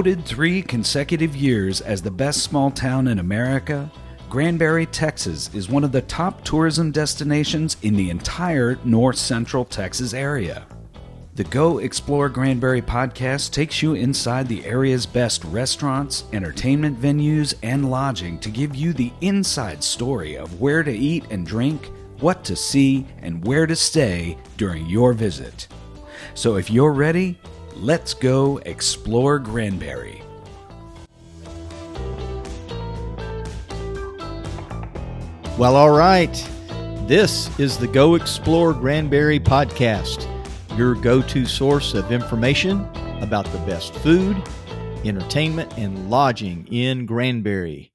Voted 0.00 0.24
three 0.24 0.62
consecutive 0.62 1.36
years 1.36 1.82
as 1.82 2.00
the 2.00 2.10
best 2.10 2.42
small 2.42 2.70
town 2.70 3.06
in 3.06 3.18
America, 3.18 3.92
Granbury, 4.30 4.86
Texas 4.86 5.50
is 5.52 5.68
one 5.68 5.84
of 5.84 5.92
the 5.92 6.00
top 6.00 6.42
tourism 6.42 6.90
destinations 6.90 7.76
in 7.82 7.94
the 7.94 8.08
entire 8.08 8.78
north 8.82 9.18
central 9.18 9.62
Texas 9.62 10.14
area. 10.14 10.66
The 11.34 11.44
Go 11.44 11.80
Explore 11.80 12.30
Granbury 12.30 12.80
podcast 12.80 13.52
takes 13.52 13.82
you 13.82 13.92
inside 13.92 14.48
the 14.48 14.64
area's 14.64 15.04
best 15.04 15.44
restaurants, 15.44 16.24
entertainment 16.32 16.98
venues, 16.98 17.52
and 17.62 17.90
lodging 17.90 18.38
to 18.38 18.48
give 18.48 18.74
you 18.74 18.94
the 18.94 19.12
inside 19.20 19.84
story 19.84 20.34
of 20.36 20.62
where 20.62 20.82
to 20.82 20.90
eat 20.90 21.26
and 21.28 21.46
drink, 21.46 21.90
what 22.20 22.42
to 22.44 22.56
see, 22.56 23.06
and 23.18 23.46
where 23.46 23.66
to 23.66 23.76
stay 23.76 24.38
during 24.56 24.86
your 24.86 25.12
visit. 25.12 25.68
So 26.32 26.56
if 26.56 26.70
you're 26.70 26.94
ready, 26.94 27.38
let's 27.80 28.12
go 28.12 28.58
explore 28.58 29.38
Granbury. 29.38 30.22
Well, 35.56 35.76
all 35.76 35.90
right. 35.90 36.32
This 37.06 37.58
is 37.58 37.78
the 37.78 37.88
Go 37.88 38.14
Explore 38.14 38.74
Granbury 38.74 39.40
podcast, 39.40 40.28
your 40.76 40.94
go 40.94 41.22
to 41.22 41.46
source 41.46 41.94
of 41.94 42.12
information 42.12 42.86
about 43.20 43.46
the 43.46 43.58
best 43.60 43.94
food, 43.94 44.36
entertainment, 45.04 45.76
and 45.76 46.10
lodging 46.10 46.68
in 46.70 47.06
Granbury. 47.06 47.92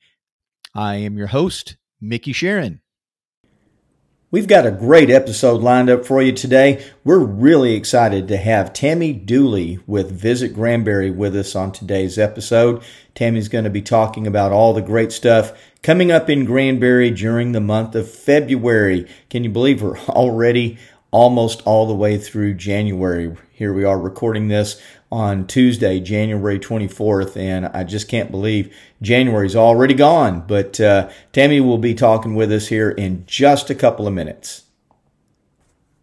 I 0.74 0.96
am 0.96 1.18
your 1.18 1.28
host, 1.28 1.78
Mickey 2.02 2.34
Sharon. 2.34 2.82
We've 4.36 4.48
got 4.48 4.66
a 4.66 4.72
great 4.72 5.10
episode 5.10 5.62
lined 5.62 5.90
up 5.90 6.06
for 6.06 6.22
you 6.22 6.34
today. 6.34 6.86
We're 7.06 7.20
really 7.20 7.74
excited 7.74 8.28
to 8.28 8.36
have 8.36 8.74
Tammy 8.74 9.14
Dooley 9.14 9.80
with 9.88 10.12
Visit 10.12 10.54
Granbury 10.54 11.10
with 11.10 11.38
us 11.38 11.56
on 11.56 11.72
today's 11.72 12.20
episode. 12.20 12.84
Tammy's 13.14 13.48
going 13.48 13.64
to 13.64 13.70
be 13.70 13.82
talking 13.82 14.28
about 14.28 14.52
all 14.52 14.74
the 14.74 14.82
great 14.82 15.14
stuff 15.14 15.58
coming 15.84 16.12
up 16.12 16.30
in 16.30 16.44
Granbury 16.44 17.12
during 17.12 17.54
the 17.54 17.62
month 17.62 17.96
of 17.96 18.12
February. 18.12 19.08
Can 19.30 19.46
you 19.46 19.50
believe 19.50 19.82
we're 19.82 19.98
already 20.10 20.80
almost 21.12 21.62
all 21.62 21.88
the 21.88 21.96
way 21.96 22.18
through 22.18 22.56
January? 22.56 23.38
Here 23.58 23.72
we 23.72 23.86
are 23.86 23.98
recording 23.98 24.50
this 24.50 24.82
on 25.10 25.48
Tuesday, 25.48 26.02
January 26.02 26.60
24th, 26.60 27.38
and 27.38 27.68
I 27.68 27.86
just 27.86 28.10
can't 28.10 28.30
believe 28.30 28.76
January's 29.02 29.56
already 29.56 29.94
gone. 29.94 30.44
But 30.46 30.78
uh, 30.82 31.10
Tammy 31.32 31.62
will 31.62 31.78
be 31.78 31.94
talking 31.94 32.36
with 32.36 32.52
us 32.52 32.68
here 32.68 32.90
in 32.92 33.24
just 33.28 33.70
a 33.70 33.76
couple 33.76 34.08
of 34.08 34.14
minutes. 34.14 34.64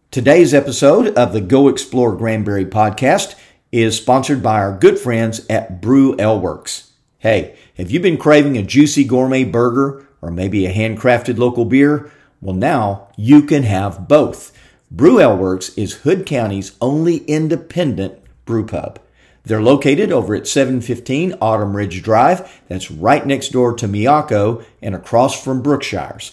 Today's 0.09 0.51
episode 0.51 1.15
of 1.15 1.31
the 1.31 1.41
Go 1.41 1.67
Explore 1.67 2.15
Granbury 2.15 2.65
podcast 2.65 3.35
is 3.71 3.97
sponsored 3.97 4.41
by 4.41 4.55
our 4.55 4.75
good 4.75 4.97
friends 4.97 5.45
at 5.47 5.79
Brew 5.79 6.15
Ale 6.17 6.39
Works. 6.39 6.93
Hey, 7.19 7.55
have 7.77 7.91
you 7.91 7.99
been 7.99 8.17
craving 8.17 8.57
a 8.57 8.63
juicy 8.63 9.03
gourmet 9.03 9.43
burger 9.43 10.07
or 10.23 10.31
maybe 10.31 10.65
a 10.65 10.73
handcrafted 10.73 11.37
local 11.37 11.65
beer? 11.65 12.11
Well, 12.41 12.55
now 12.55 13.09
you 13.15 13.43
can 13.43 13.61
have 13.61 14.07
both. 14.07 14.52
Brew 14.95 15.19
Ale 15.19 15.35
Works 15.35 15.69
is 15.75 15.93
Hood 16.03 16.23
County's 16.23 16.73
only 16.79 17.17
independent 17.25 18.19
brew 18.45 18.63
pub. 18.63 18.99
They're 19.43 19.59
located 19.59 20.11
over 20.11 20.35
at 20.35 20.45
715 20.45 21.33
Autumn 21.41 21.75
Ridge 21.75 22.03
Drive. 22.03 22.61
That's 22.67 22.91
right 22.91 23.25
next 23.25 23.49
door 23.49 23.73
to 23.73 23.87
Miyako 23.87 24.63
and 24.83 24.93
across 24.93 25.43
from 25.43 25.63
Brookshire's. 25.63 26.31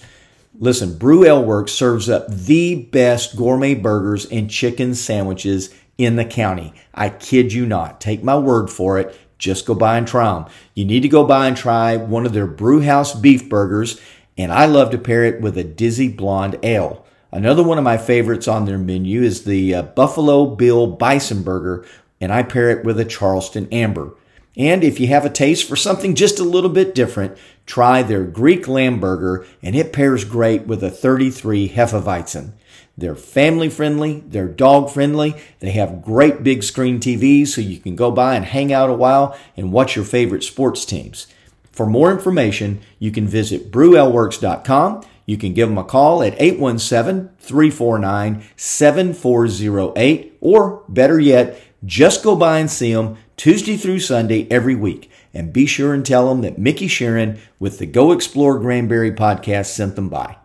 Listen, 0.58 0.98
Brew 0.98 1.24
Ale 1.24 1.42
Works 1.42 1.72
serves 1.72 2.10
up 2.10 2.30
the 2.30 2.74
best 2.74 3.34
gourmet 3.34 3.74
burgers 3.74 4.26
and 4.26 4.50
chicken 4.50 4.94
sandwiches 4.94 5.74
in 5.96 6.16
the 6.16 6.26
county. 6.26 6.74
I 6.92 7.08
kid 7.08 7.54
you 7.54 7.64
not. 7.64 7.98
Take 7.98 8.22
my 8.22 8.36
word 8.36 8.68
for 8.68 8.98
it. 8.98 9.18
Just 9.38 9.64
go 9.64 9.74
by 9.74 9.96
and 9.96 10.06
try 10.06 10.34
them. 10.34 10.52
You 10.74 10.84
need 10.84 11.00
to 11.00 11.08
go 11.08 11.24
by 11.24 11.48
and 11.48 11.56
try 11.56 11.96
one 11.96 12.26
of 12.26 12.34
their 12.34 12.46
Brewhouse 12.46 13.14
beef 13.14 13.48
burgers, 13.48 13.98
and 14.36 14.52
I 14.52 14.66
love 14.66 14.90
to 14.90 14.98
pair 14.98 15.24
it 15.24 15.40
with 15.40 15.56
a 15.56 15.64
Dizzy 15.64 16.08
Blonde 16.08 16.58
Ale. 16.62 17.06
Another 17.32 17.62
one 17.62 17.78
of 17.78 17.84
my 17.84 17.96
favorites 17.96 18.48
on 18.48 18.64
their 18.64 18.78
menu 18.78 19.22
is 19.22 19.44
the 19.44 19.74
uh, 19.74 19.82
Buffalo 19.82 20.46
Bill 20.46 20.88
Bison 20.88 21.42
Burger, 21.42 21.86
and 22.20 22.32
I 22.32 22.42
pair 22.42 22.70
it 22.70 22.84
with 22.84 22.98
a 22.98 23.04
Charleston 23.04 23.68
Amber. 23.70 24.14
And 24.56 24.82
if 24.82 24.98
you 24.98 25.06
have 25.06 25.24
a 25.24 25.30
taste 25.30 25.68
for 25.68 25.76
something 25.76 26.16
just 26.16 26.40
a 26.40 26.44
little 26.44 26.70
bit 26.70 26.94
different, 26.94 27.38
try 27.66 28.02
their 28.02 28.24
Greek 28.24 28.66
Lamb 28.66 28.98
Burger, 28.98 29.46
and 29.62 29.76
it 29.76 29.92
pairs 29.92 30.24
great 30.24 30.66
with 30.66 30.82
a 30.82 30.90
33 30.90 31.68
Hefeweizen. 31.68 32.52
They're 32.98 33.14
family 33.14 33.70
friendly, 33.70 34.24
they're 34.26 34.48
dog 34.48 34.90
friendly, 34.90 35.34
they 35.60 35.70
have 35.70 36.02
great 36.02 36.42
big 36.42 36.64
screen 36.64 36.98
TVs 36.98 37.48
so 37.48 37.60
you 37.60 37.78
can 37.78 37.96
go 37.96 38.10
by 38.10 38.34
and 38.34 38.44
hang 38.44 38.72
out 38.72 38.90
a 38.90 38.94
while 38.94 39.38
and 39.56 39.72
watch 39.72 39.94
your 39.94 40.04
favorite 40.04 40.42
sports 40.42 40.84
teams. 40.84 41.28
For 41.70 41.86
more 41.86 42.10
information, 42.10 42.80
you 42.98 43.10
can 43.10 43.26
visit 43.26 43.70
brewaleworks.com. 43.70 45.02
You 45.30 45.36
can 45.38 45.54
give 45.54 45.68
them 45.68 45.78
a 45.78 45.84
call 45.84 46.24
at 46.24 46.34
817 46.42 47.30
349 47.38 48.42
7408, 48.56 50.36
or 50.40 50.82
better 50.88 51.20
yet, 51.20 51.62
just 51.84 52.24
go 52.24 52.34
by 52.34 52.58
and 52.58 52.68
see 52.68 52.92
them 52.92 53.16
Tuesday 53.36 53.76
through 53.76 54.00
Sunday 54.00 54.48
every 54.50 54.74
week. 54.74 55.08
And 55.32 55.52
be 55.52 55.66
sure 55.66 55.94
and 55.94 56.04
tell 56.04 56.28
them 56.28 56.40
that 56.40 56.58
Mickey 56.58 56.88
Sharon 56.88 57.38
with 57.60 57.78
the 57.78 57.86
Go 57.86 58.10
Explore 58.10 58.58
Granbury 58.58 59.12
podcast 59.12 59.66
sent 59.66 59.94
them 59.94 60.08
by. 60.08 60.39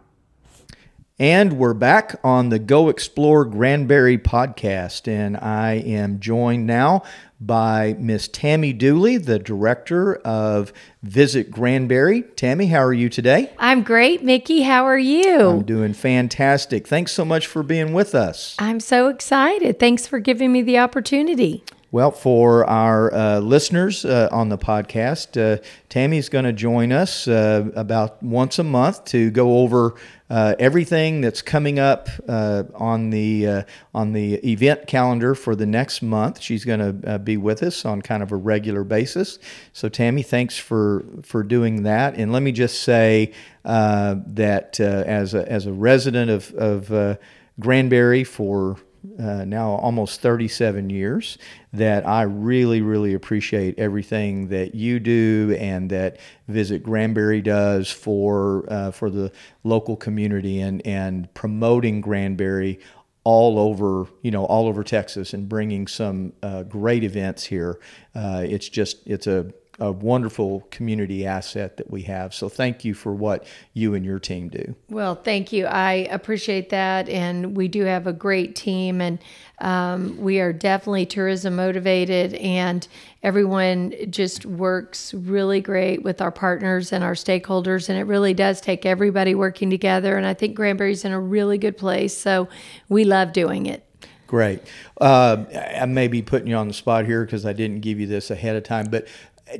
And 1.18 1.53
we're 1.53 1.74
back 1.74 2.20
on 2.26 2.50
the 2.50 2.59
Go 2.59 2.90
Explore 2.90 3.46
Granbury 3.46 4.18
podcast. 4.18 5.08
And 5.08 5.38
I 5.38 5.76
am 5.76 6.20
joined 6.20 6.68
now 6.68 7.03
by 7.40 7.96
Miss 7.98 8.28
Tammy 8.28 8.74
Dooley, 8.74 9.16
the 9.16 9.40
director 9.40 10.16
of 10.16 10.74
Visit 11.03 11.52
Granbury. 11.52 12.24
Tammy, 12.36 12.66
how 12.66 12.84
are 12.84 12.92
you 12.92 13.08
today? 13.08 13.53
I'm 13.58 13.81
great, 13.81 14.26
Mickey. 14.26 14.64
How 14.64 14.84
are 14.84 14.98
you? 14.98 15.40
I'm 15.52 15.64
doing 15.64 15.94
fantastic. 15.94 16.86
Thanks 16.86 17.14
so 17.14 17.24
much 17.24 17.47
for 17.47 17.64
being 17.64 17.94
with 17.94 18.14
us. 18.14 18.53
I'm 18.59 18.82
so 18.82 19.08
excited. 19.08 19.80
Thanks 19.80 20.06
for 20.06 20.20
giving 20.20 20.52
me 20.52 20.64
the 20.64 20.80
opportunity. 20.80 21.64
Well, 21.96 22.12
for 22.12 22.70
our 22.70 23.14
uh, 23.14 23.40
listeners 23.40 24.04
uh, 24.04 24.28
on 24.30 24.50
the 24.50 24.58
podcast, 24.58 25.40
uh, 25.42 25.64
Tammy's 25.88 26.28
going 26.28 26.44
to 26.44 26.52
join 26.52 26.92
us 26.92 27.26
uh, 27.26 27.72
about 27.74 28.22
once 28.22 28.60
a 28.60 28.66
month 28.66 29.06
to 29.06 29.32
go 29.32 29.60
over 29.60 29.96
uh, 30.30 30.56
everything 30.60 31.22
that's 31.22 31.42
coming 31.42 31.80
up 31.80 32.10
uh, 32.28 32.64
on 32.74 33.12
the 33.12 33.64
on 33.94 34.12
the 34.12 34.34
event 34.46 34.88
calendar 34.88 35.36
for 35.36 35.56
the 35.56 35.66
next 35.66 36.02
month. 36.02 36.42
She's 36.42 36.66
going 36.66 37.02
to 37.02 37.18
be 37.18 37.38
with 37.38 37.64
us 37.64 37.86
on 37.86 38.02
kind 38.02 38.22
of 38.22 38.34
a 38.34 38.36
regular 38.36 38.84
basis. 38.84 39.40
So, 39.72 39.88
Tammy, 39.88 40.22
thanks 40.22 40.58
for 40.58 41.06
for 41.24 41.44
doing 41.44 41.84
that. 41.84 42.16
And 42.16 42.34
let 42.34 42.44
me 42.44 42.52
just 42.52 42.82
say 42.82 43.32
that 43.64 44.82
as 44.82 45.34
a 45.34 45.50
as 45.50 45.66
a 45.66 45.72
resident 45.72 46.30
of 46.30 46.54
of 46.56 47.18
Granbury 47.58 48.26
for 48.26 48.76
uh, 49.20 49.46
now 49.46 49.72
almost 49.72 50.22
37 50.22 50.90
years 50.90 51.38
that 51.74 52.08
I 52.08 52.24
really, 52.24 52.82
really 52.82 53.14
appreciate 53.14 53.78
everything 53.78 54.48
that 54.50 54.76
you 54.76 55.00
do 55.00 55.56
and 55.60 55.90
that 55.90 56.18
Visit 56.48 56.84
Granbury 56.84 57.42
does 57.42 57.90
for 57.92 58.66
uh, 58.72 58.92
for 58.92 59.10
the 59.10 59.32
local 59.64 59.96
community 59.96 60.60
and 60.62 60.86
and 60.86 61.34
promoting 61.34 62.02
Granbury 62.02 62.80
all 63.24 63.58
over 63.58 64.06
you 64.22 64.32
know 64.32 64.46
all 64.46 64.68
over 64.68 64.84
Texas 64.84 65.34
and 65.34 65.50
bringing 65.50 65.88
some 65.88 66.34
uh, 66.44 66.64
great 66.64 67.04
events 67.04 67.44
here. 67.44 67.79
Uh, 68.14 68.44
it's 68.47 68.70
just 68.70 69.06
it's 69.06 69.28
a 69.28 69.52
a 69.80 69.92
wonderful 69.92 70.62
community 70.72 71.26
asset 71.26 71.78
that 71.78 71.92
we 71.92 72.04
have. 72.04 72.34
So 72.34 72.48
thank 72.48 72.86
you 72.86 72.94
for 72.94 73.14
what 73.14 73.46
you 73.74 73.94
and 73.94 74.06
your 74.06 74.20
team 74.20 74.48
do. 74.48 74.76
Well, 74.90 75.16
thank 75.16 75.52
you. 75.52 75.66
I 75.66 76.08
appreciate 76.12 76.70
that. 76.70 77.10
And 77.10 77.58
we 77.58 77.68
do 77.68 77.84
have 77.84 78.08
a 78.08 78.14
great 78.14 78.56
team, 78.56 79.02
and 79.02 79.20
um, 79.60 80.18
we 80.18 80.40
are 80.40 80.54
definitely 80.54 81.06
tourism 81.06 81.58
motivated, 81.58 82.36
and 82.36 82.88
everyone 83.22 83.94
just 84.10 84.46
works 84.46 85.14
really 85.14 85.60
great 85.60 86.04
with 86.04 86.22
our 86.22 86.32
partners 86.32 86.94
and 86.94 87.04
our 87.04 87.14
stakeholders. 87.14 87.90
And 87.90 87.98
it 87.98 88.04
really 88.04 88.34
does 88.34 88.62
take 88.62 88.86
everybody 88.86 89.36
working 89.36 89.70
together. 89.70 90.16
And 90.16 90.26
I 90.26 90.34
think 90.34 90.56
Granbury's 90.56 91.04
in 91.04 91.12
a 91.12 91.20
really 91.20 91.58
good 91.58 91.78
place. 91.78 92.18
So 92.18 92.48
we 92.88 93.04
love 93.04 93.34
doing 93.34 93.66
it. 93.66 93.86
Great. 94.28 94.62
Uh, 95.00 95.46
I 95.80 95.86
may 95.86 96.08
be 96.08 96.22
putting 96.22 96.48
you 96.48 96.56
on 96.56 96.68
the 96.68 96.74
spot 96.74 97.06
here 97.06 97.24
because 97.24 97.46
I 97.46 97.54
didn't 97.54 97.82
give 97.82 98.00
you 98.00 98.08
this 98.08 98.32
ahead 98.32 98.56
of 98.56 98.64
time, 98.64 98.88
but 98.90 99.08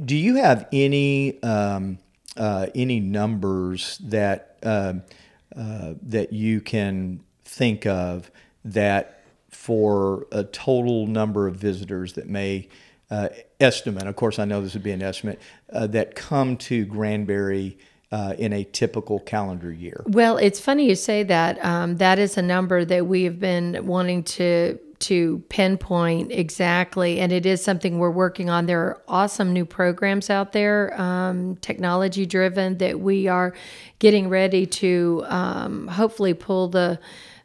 do 0.04 0.16
you 0.16 0.36
have 0.36 0.68
any 0.72 1.42
um, 1.44 2.00
uh, 2.38 2.68
any 2.76 3.00
numbers 3.00 3.98
that 4.00 4.58
uh, 4.64 4.94
uh, 5.56 5.94
that 6.02 6.34
you 6.34 6.62
can 6.62 7.22
think 7.46 7.86
of 7.86 8.32
that 8.64 9.22
for 9.50 10.28
a 10.32 10.44
total 10.44 11.08
number 11.08 11.48
of 11.48 11.56
visitors 11.56 12.14
that 12.14 12.28
may 12.28 12.68
uh, 13.10 13.30
estimate? 13.60 14.08
Of 14.08 14.16
course, 14.16 14.40
I 14.40 14.46
know 14.46 14.62
this 14.62 14.74
would 14.74 14.84
be 14.84 14.92
an 14.92 15.02
estimate 15.02 15.40
uh, 15.72 15.88
that 15.88 16.16
come 16.16 16.58
to 16.58 16.86
Granbury. 16.86 17.78
Uh, 18.12 18.34
in 18.38 18.54
a 18.54 18.64
typical 18.64 19.20
calendar 19.20 19.74
year? 19.74 20.04
Well, 20.06 20.38
it's 20.38 20.60
funny 20.60 20.88
you 20.88 20.96
say 20.96 21.24
that. 21.24 21.66
Um, 21.66 21.98
that 21.98 22.18
is 22.18 22.38
a 22.38 22.42
number 22.42 22.86
that 22.86 23.08
we 23.08 23.24
have 23.24 23.40
been 23.40 23.86
wanting 23.86 24.24
to 24.24 24.80
to 25.00 25.44
pinpoint 25.50 26.32
exactly, 26.32 27.20
and 27.20 27.32
it 27.32 27.46
is 27.46 27.64
something 27.64 28.00
we're 28.00 28.12
working 28.12 28.50
on. 28.50 28.66
There 28.66 28.82
are 28.82 29.02
awesome 29.08 29.54
new 29.54 29.66
programs 29.66 30.30
out 30.30 30.52
there, 30.52 31.00
um, 31.00 31.58
technology 31.58 32.26
driven, 32.26 32.78
that 32.78 33.00
we 33.00 33.28
are 33.28 33.54
getting 34.00 34.30
ready 34.30 34.66
to 34.66 35.24
um, 35.28 35.88
hopefully 35.88 36.34
pull 36.34 36.70
the 36.70 37.00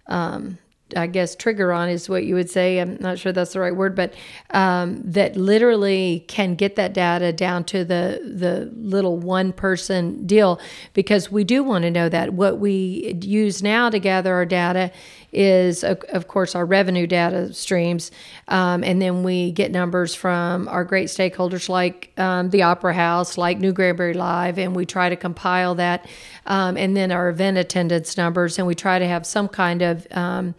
um, 0.07 0.59
I 0.97 1.07
guess 1.07 1.35
trigger 1.37 1.73
on 1.73 1.89
is 1.89 2.09
what 2.09 2.25
you 2.25 2.35
would 2.35 2.51
say. 2.51 2.79
I'm 2.79 2.97
not 3.01 3.19
sure 3.19 3.33
that's 3.33 3.53
the 3.53 3.61
right 3.61 3.75
word, 3.75 3.95
but 3.95 4.15
um, 4.51 5.01
that 5.05 5.37
literally 5.37 6.25
can 6.29 6.55
get 6.55 6.77
that 6.77 6.93
data 6.93 7.33
down 7.33 7.65
to 7.65 7.85
the 7.85 8.21
the 8.25 8.71
little 8.75 9.17
one 9.17 9.53
person 9.53 10.27
deal 10.27 10.61
because 10.95 11.31
we 11.31 11.45
do 11.45 11.63
want 11.63 11.83
to 11.83 11.91
know 11.91 12.09
that 12.09 12.35
what 12.35 12.59
we 12.59 13.19
use 13.23 13.63
now 13.63 13.91
to 13.91 13.99
gather 13.99 14.35
our 14.35 14.47
data 14.47 14.91
is 15.33 15.85
of, 15.85 16.29
course 16.29 16.55
our 16.55 16.67
revenue 16.67 17.07
data 17.07 17.53
streams, 17.53 18.11
um, 18.49 18.85
and 18.85 19.01
then 19.01 19.23
we 19.23 19.53
get 19.53 19.71
numbers 19.71 20.15
from 20.15 20.69
our 20.69 20.85
great 20.85 21.09
stakeholders 21.09 21.69
like 21.69 22.13
um, 22.19 22.51
the 22.51 22.63
Opera 22.63 22.95
House, 22.95 23.39
like 23.39 23.59
New 23.59 23.73
Granbury 23.73 24.15
Live, 24.15 24.59
and 24.59 24.75
we 24.75 24.87
try 24.87 25.09
to 25.09 25.17
compile 25.17 25.75
that, 25.77 26.07
um, 26.47 26.77
and 26.77 26.97
then 26.97 27.13
our 27.13 27.29
event 27.29 27.59
attendance 27.59 28.17
numbers, 28.17 28.59
and 28.59 28.67
we 28.67 28.75
try 28.75 28.99
to 28.99 29.07
have 29.07 29.27
some 29.27 29.49
kind 29.49 29.83
of 29.83 30.07
um, 30.11 30.55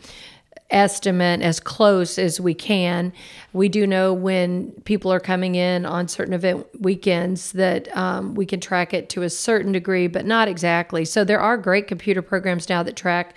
estimate 0.72 1.42
as 1.42 1.60
close 1.60 2.18
as 2.18 2.40
we 2.40 2.54
can. 2.54 3.12
We 3.54 3.70
do 3.70 3.86
know 3.86 4.14
when 4.14 4.72
people 4.86 5.12
are 5.12 5.20
coming 5.20 5.56
in 5.56 5.86
on 5.86 6.08
certain 6.08 6.34
event 6.34 6.66
weekends 6.80 7.52
that 7.52 7.96
um, 7.96 8.36
we 8.36 8.46
can 8.46 8.60
track 8.60 8.94
it 8.94 9.10
to 9.10 9.24
a 9.24 9.30
certain 9.30 9.74
degree, 9.74 10.08
but 10.08 10.26
not 10.26 10.48
exactly. 10.48 11.06
So 11.06 11.24
there 11.24 11.42
are 11.42 11.58
great 11.58 11.88
computer 11.88 12.22
programs 12.22 12.70
now 12.70 12.84
that 12.84 12.96
track. 12.96 13.36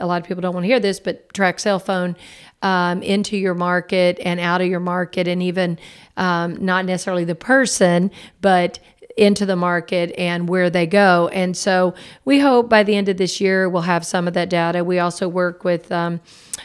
A 0.00 0.06
lot 0.06 0.20
of 0.20 0.28
people 0.28 0.40
don't 0.40 0.54
want 0.54 0.64
to 0.64 0.68
hear 0.68 0.80
this, 0.80 1.00
but 1.00 1.32
track 1.34 1.58
cell 1.60 1.78
phone 1.78 2.16
um, 2.62 3.02
into 3.02 3.36
your 3.36 3.54
market 3.54 4.18
and 4.24 4.40
out 4.40 4.60
of 4.60 4.66
your 4.66 4.80
market, 4.80 5.28
and 5.28 5.42
even 5.42 5.78
um, 6.16 6.64
not 6.64 6.84
necessarily 6.84 7.24
the 7.24 7.34
person, 7.34 8.10
but 8.40 8.78
into 9.16 9.46
the 9.46 9.56
market 9.56 10.12
and 10.18 10.48
where 10.48 10.70
they 10.70 10.86
go. 10.86 11.28
And 11.28 11.56
so 11.56 11.94
we 12.24 12.40
hope 12.40 12.68
by 12.68 12.82
the 12.82 12.96
end 12.96 13.08
of 13.08 13.16
this 13.16 13.40
year 13.40 13.68
we'll 13.68 13.82
have 13.82 14.04
some 14.04 14.26
of 14.26 14.34
that 14.34 14.50
data. 14.50 14.82
We 14.82 14.98
also 14.98 15.28
work 15.28 15.64
with 15.64 15.92
um, 15.92 16.20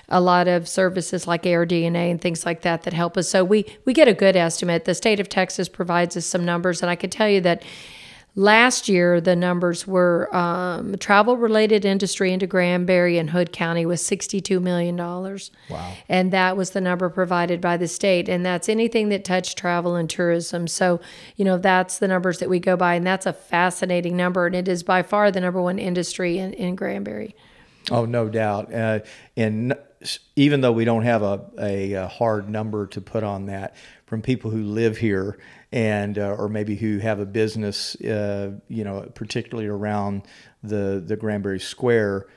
a 0.07 0.19
lot 0.19 0.47
of 0.47 0.67
services 0.67 1.27
like 1.27 1.43
AirDNA 1.43 2.09
and 2.09 2.19
things 2.19 2.45
like 2.45 2.61
that 2.61 2.83
that 2.83 2.93
help 2.93 3.17
us. 3.17 3.29
So 3.29 3.43
we 3.43 3.65
we 3.85 3.93
get 3.93 4.07
a 4.07 4.13
good 4.13 4.35
estimate. 4.35 4.85
The 4.85 4.95
state 4.95 5.19
of 5.19 5.29
Texas 5.29 5.69
provides 5.69 6.17
us 6.17 6.25
some 6.25 6.43
numbers, 6.43 6.81
and 6.81 6.89
I 6.89 6.95
can 6.95 7.09
tell 7.09 7.29
you 7.29 7.41
that 7.41 7.63
Last 8.39 8.87
year, 8.87 9.19
the 9.19 9.35
numbers 9.35 9.85
were 9.85 10.33
um, 10.33 10.95
travel 10.97 11.35
related 11.35 11.83
industry 11.83 12.31
into 12.31 12.47
Granbury 12.47 13.17
and 13.17 13.31
Hood 13.31 13.51
County 13.51 13.85
was 13.85 14.01
$62 14.01 14.61
million. 14.61 14.95
Wow. 14.95 15.93
And 16.07 16.31
that 16.31 16.55
was 16.55 16.69
the 16.69 16.79
number 16.79 17.09
provided 17.09 17.59
by 17.59 17.75
the 17.75 17.89
state. 17.89 18.29
And 18.29 18.45
that's 18.45 18.69
anything 18.69 19.09
that 19.09 19.25
touched 19.25 19.57
travel 19.57 19.97
and 19.97 20.09
tourism. 20.09 20.69
So, 20.69 21.01
you 21.35 21.43
know, 21.43 21.57
that's 21.57 21.99
the 21.99 22.07
numbers 22.07 22.39
that 22.39 22.47
we 22.47 22.59
go 22.59 22.77
by. 22.77 22.95
And 22.95 23.05
that's 23.05 23.25
a 23.25 23.33
fascinating 23.33 24.15
number. 24.15 24.47
And 24.47 24.55
it 24.55 24.69
is 24.69 24.83
by 24.83 25.03
far 25.03 25.31
the 25.31 25.41
number 25.41 25.61
one 25.61 25.77
industry 25.77 26.37
in, 26.37 26.53
in 26.53 26.75
Granbury. 26.75 27.35
Oh, 27.91 28.05
no 28.05 28.29
doubt. 28.29 28.73
Uh, 28.73 28.99
and 29.35 29.75
even 30.37 30.61
though 30.61 30.71
we 30.71 30.85
don't 30.85 31.03
have 31.03 31.23
a, 31.23 31.41
a, 31.57 32.07
hard 32.07 32.47
number 32.47 32.87
to 32.87 33.01
put 33.01 33.25
on 33.25 33.47
that, 33.47 33.75
from 34.05 34.21
people 34.21 34.49
who 34.49 34.63
live 34.63 34.97
here 34.97 35.37
and 35.71 36.17
uh, 36.17 36.35
or 36.37 36.49
maybe 36.49 36.75
who 36.75 36.97
have 36.99 37.19
a 37.19 37.25
business, 37.25 37.95
uh, 38.01 38.51
you 38.67 38.83
know, 38.83 39.09
particularly 39.13 39.67
around 39.67 40.23
the 40.63 41.03
the 41.05 41.15
Granbury 41.15 41.59
Square, 41.59 42.27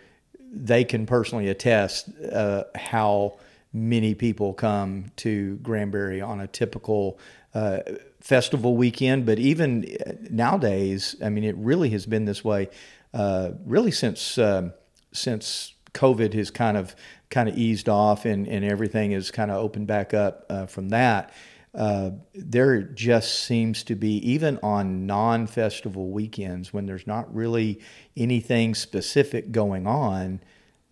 they 0.53 0.85
can 0.85 1.07
personally 1.07 1.49
attest 1.49 2.11
uh, 2.31 2.65
how 2.75 3.39
many 3.73 4.15
people 4.15 4.53
come 4.53 5.07
to 5.17 5.57
Granbury 5.57 6.21
on 6.21 6.41
a 6.41 6.47
typical 6.47 7.19
uh, 7.55 7.79
festival 8.21 8.77
weekend. 8.77 9.25
But 9.25 9.39
even 9.39 9.97
nowadays, 10.31 11.17
I 11.25 11.31
mean, 11.31 11.45
it 11.45 11.57
really 11.57 11.89
has 11.91 12.05
been 12.05 12.27
this 12.27 12.45
way, 12.45 12.69
uh, 13.15 13.53
really 13.65 13.93
since 13.93 14.37
um, 14.37 14.75
since 15.13 15.73
COVID 15.95 16.35
has 16.35 16.51
kind 16.51 16.77
of 16.77 16.95
kind 17.31 17.49
of 17.49 17.57
eased 17.57 17.89
off 17.89 18.27
and, 18.27 18.47
and 18.47 18.63
everything 18.63 19.13
is 19.13 19.31
kind 19.31 19.51
of 19.51 19.57
opened 19.57 19.87
back 19.87 20.13
up 20.13 20.45
uh, 20.51 20.67
from 20.67 20.91
that 20.91 21.33
uh, 21.75 22.11
there 22.35 22.83
just 22.83 23.45
seems 23.45 23.83
to 23.85 23.95
be, 23.95 24.17
even 24.31 24.59
on 24.63 25.07
non 25.07 25.47
festival 25.47 26.11
weekends, 26.11 26.73
when 26.73 26.87
there's 26.87 27.07
not 27.07 27.35
really 27.35 27.81
anything 28.17 28.75
specific 28.75 29.53
going 29.53 29.87
on, 29.87 30.41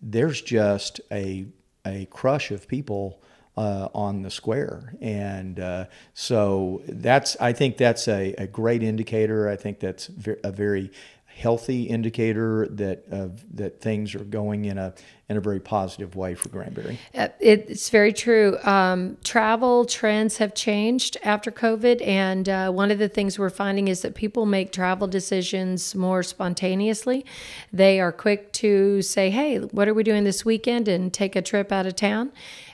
there's 0.01 0.41
just 0.41 0.99
a, 1.11 1.45
a 1.85 2.05
crush 2.05 2.49
of 2.49 2.67
people 2.67 3.21
uh, 3.57 3.89
on 3.93 4.23
the 4.23 4.31
square. 4.31 4.95
And 5.01 5.59
uh, 5.59 5.85
so 6.13 6.81
that's, 6.87 7.37
I 7.39 7.53
think 7.53 7.77
that's 7.77 8.07
a, 8.07 8.33
a 8.37 8.47
great 8.47 8.81
indicator. 8.81 9.47
I 9.47 9.55
think 9.55 9.79
that's 9.79 10.09
a 10.43 10.51
very 10.51 10.91
healthy 11.35 11.83
indicator 11.83 12.67
that 12.71 13.03
uh, 13.11 13.27
that 13.53 13.81
things 13.81 14.15
are 14.15 14.23
going 14.23 14.65
in 14.65 14.77
a 14.77 14.93
in 15.29 15.37
a 15.37 15.41
very 15.41 15.59
positive 15.59 16.15
way 16.15 16.35
for 16.35 16.49
Granbury. 16.49 16.99
Uh, 17.15 17.29
it's 17.39 17.89
very 17.89 18.11
true. 18.11 18.57
Um, 18.63 19.17
travel 19.23 19.85
trends 19.85 20.37
have 20.37 20.53
changed 20.53 21.17
after 21.23 21.51
COVID, 21.51 22.05
and 22.05 22.49
uh, 22.49 22.71
one 22.71 22.91
of 22.91 22.99
the 22.99 23.07
things 23.07 23.39
we're 23.39 23.49
finding 23.49 23.87
is 23.87 24.01
that 24.01 24.13
people 24.13 24.45
make 24.45 24.71
travel 24.71 25.07
decisions 25.07 25.95
more 25.95 26.21
spontaneously. 26.21 27.25
They 27.71 27.99
are 28.01 28.11
quick 28.11 28.51
to 28.53 29.01
say, 29.01 29.29
"Hey, 29.29 29.59
what 29.59 29.87
are 29.87 29.93
we 29.93 30.03
doing 30.03 30.23
this 30.25 30.43
weekend?" 30.43 30.87
and 30.87 31.13
take 31.13 31.35
a 31.35 31.41
trip 31.41 31.71
out 31.71 31.85
of 31.85 31.95
town 31.95 32.31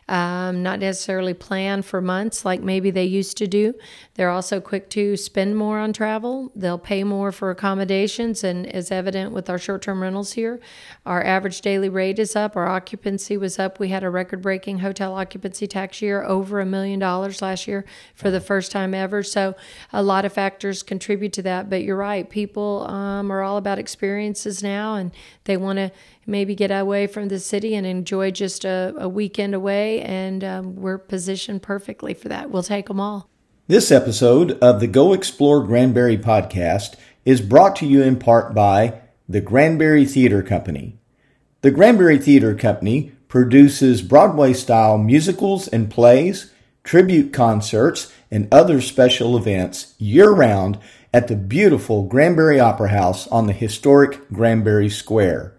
um, 0.09 0.63
not 0.63 0.79
necessarily 0.79 1.33
plan 1.33 1.81
for 1.81 2.01
months 2.01 2.45
like 2.45 2.61
maybe 2.61 2.91
they 2.91 3.03
used 3.03 3.37
to 3.37 3.47
do. 3.47 3.73
They're 4.15 4.29
also 4.29 4.61
quick 4.61 4.89
to 4.91 5.17
spend 5.17 5.57
more 5.57 5.79
on 5.79 5.91
travel. 5.91 6.51
They'll 6.55 6.77
pay 6.77 7.03
more 7.03 7.31
for 7.31 7.51
accommodations, 7.51 8.43
and 8.43 8.65
as 8.67 8.89
evident 8.89 9.33
with 9.33 9.49
our 9.49 9.57
short 9.57 9.81
term 9.81 10.01
rentals 10.01 10.33
here, 10.33 10.59
our 11.05 11.23
average 11.23 11.61
daily 11.61 11.89
rate 11.89 12.19
is 12.19 12.35
up. 12.35 12.55
Our 12.55 12.67
occupancy 12.67 13.35
was 13.35 13.59
up. 13.59 13.79
We 13.79 13.89
had 13.89 14.03
a 14.03 14.09
record 14.09 14.41
breaking 14.41 14.79
hotel 14.79 15.13
occupancy 15.13 15.67
tax 15.67 16.01
year, 16.01 16.23
over 16.23 16.59
a 16.59 16.65
million 16.65 16.99
dollars 16.99 17.41
last 17.41 17.67
year 17.67 17.85
for 18.15 18.31
the 18.31 18.41
first 18.41 18.71
time 18.71 18.93
ever. 18.93 19.23
So, 19.23 19.55
a 19.91 20.01
lot 20.01 20.23
of 20.23 20.31
factors 20.31 20.83
contribute 20.83 21.33
to 21.33 21.41
that. 21.43 21.69
But 21.69 21.83
you're 21.83 21.97
right, 21.97 22.29
people 22.29 22.87
um, 22.89 23.31
are 23.31 23.41
all 23.41 23.57
about 23.57 23.77
experiences 23.77 24.63
now, 24.63 24.95
and 24.95 25.11
they 25.43 25.57
want 25.57 25.77
to 25.77 25.91
maybe 26.27 26.53
get 26.53 26.69
away 26.69 27.07
from 27.07 27.29
the 27.29 27.39
city 27.39 27.73
and 27.73 27.87
enjoy 27.87 28.29
just 28.29 28.65
a, 28.65 28.93
a 28.97 29.09
weekend 29.09 29.55
away. 29.55 30.01
And 30.01 30.43
um, 30.43 30.75
we're 30.75 30.97
positioned 30.97 31.63
perfectly 31.63 32.13
for 32.13 32.27
that. 32.29 32.51
We'll 32.51 32.63
take 32.63 32.87
them 32.87 32.99
all. 32.99 33.29
This 33.67 33.91
episode 33.91 34.51
of 34.59 34.79
the 34.79 34.87
Go 34.87 35.13
Explore 35.13 35.63
Granbury 35.65 36.17
podcast 36.17 36.95
is 37.25 37.41
brought 37.41 37.75
to 37.77 37.85
you 37.85 38.01
in 38.01 38.17
part 38.17 38.53
by 38.53 39.01
the 39.27 39.41
Granbury 39.41 40.05
Theater 40.05 40.41
Company. 40.41 40.97
The 41.61 41.71
Granbury 41.71 42.17
Theater 42.17 42.55
Company 42.55 43.11
produces 43.27 44.01
Broadway 44.01 44.53
style 44.53 44.97
musicals 44.97 45.67
and 45.67 45.91
plays, 45.91 46.53
tribute 46.83 47.33
concerts, 47.33 48.13
and 48.31 48.47
other 48.53 48.79
special 48.79 49.35
events 49.35 49.95
year 49.97 50.31
round 50.31 50.79
at 51.13 51.27
the 51.27 51.35
beautiful 51.35 52.03
Granbury 52.03 52.59
Opera 52.59 52.89
House 52.89 53.27
on 53.27 53.47
the 53.47 53.53
historic 53.53 54.29
Granbury 54.31 54.89
Square. 54.89 55.56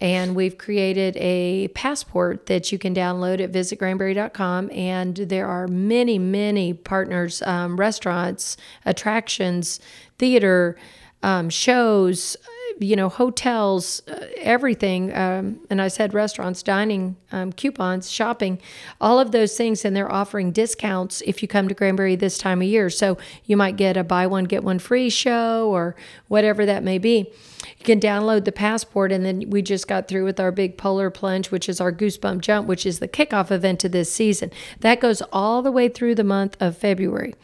And 0.01 0.37
we've 0.37 0.57
created 0.57 1.17
a 1.17 1.69
passport 1.69 2.47
that 2.47 2.71
you 2.71 2.79
can 2.79 2.95
download 2.95 3.41
at 3.41 3.51
visitgranbury.com. 3.51 4.71
And 4.71 5.17
there 5.17 5.49
are 5.51 5.67
many, 5.67 6.17
many 6.17 6.73
partners, 6.73 7.43
um, 7.43 7.77
restaurants, 7.77 8.57
attractions, 8.87 9.81
theater, 10.17 10.77
um, 11.25 11.51
shows, 11.51 12.37
you 12.79 12.97
know, 12.97 13.09
hotels, 13.09 14.03
uh, 14.09 14.27
everything. 14.37 15.15
Um, 15.15 15.61
and 15.71 15.83
I 15.83 15.89
said 15.89 16.15
restaurants, 16.15 16.63
dining, 16.63 17.17
um, 17.33 17.53
coupons, 17.53 18.11
shopping, 18.11 18.61
all 19.01 19.19
of 19.19 19.33
those 19.33 19.57
things. 19.57 19.85
And 19.85 19.95
they're 19.95 20.11
offering 20.11 20.53
discounts 20.53 21.23
if 21.27 21.43
you 21.43 21.49
come 21.49 21.69
to 21.69 21.75
Granbury 21.75 22.17
this 22.17 22.39
time 22.39 22.63
of 22.63 22.69
year. 22.69 22.91
So 22.91 23.19
you 23.45 23.57
might 23.57 23.77
get 23.77 23.97
a 23.97 24.05
buy 24.05 24.27
one, 24.27 24.45
get 24.45 24.65
one 24.65 24.79
free 24.79 25.11
show 25.11 25.69
or 25.71 25.97
whatever 26.29 26.65
that 26.67 26.83
may 26.83 26.99
be. 26.99 27.33
You 27.79 27.85
can 27.85 28.01
download 28.01 28.45
the 28.45 28.53
passport, 28.53 29.13
and 29.13 29.25
then 29.25 29.49
we 29.49 29.63
just 29.63 29.89
got 29.89 30.09
through 30.09 30.25
with 30.25 30.39
our 30.39 30.53
big 30.53 30.77
polar 30.77 31.11
plunge, 31.11 31.51
which 31.51 31.69
is 31.69 31.81
our 31.81 31.93
goosebump 31.93 32.41
jump, 32.41 32.69
which 32.69 32.85
is 32.85 32.99
the 32.99 33.09
kickoff 33.09 33.51
event 33.51 33.81
to 33.81 33.89
this 33.89 34.13
season. 34.13 34.51
That 34.81 35.01
goes 35.01 35.23
all 35.33 35.63
the 35.63 35.73
way 35.73 35.89
through 35.89 36.15
the 36.15 36.25
month 36.25 36.57
of 36.61 36.77
February. 36.77 37.35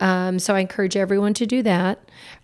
Um, 0.00 0.38
so 0.38 0.54
I 0.54 0.60
encourage 0.60 0.96
everyone 0.96 1.34
to 1.34 1.46
do 1.46 1.62
that. 1.62 2.00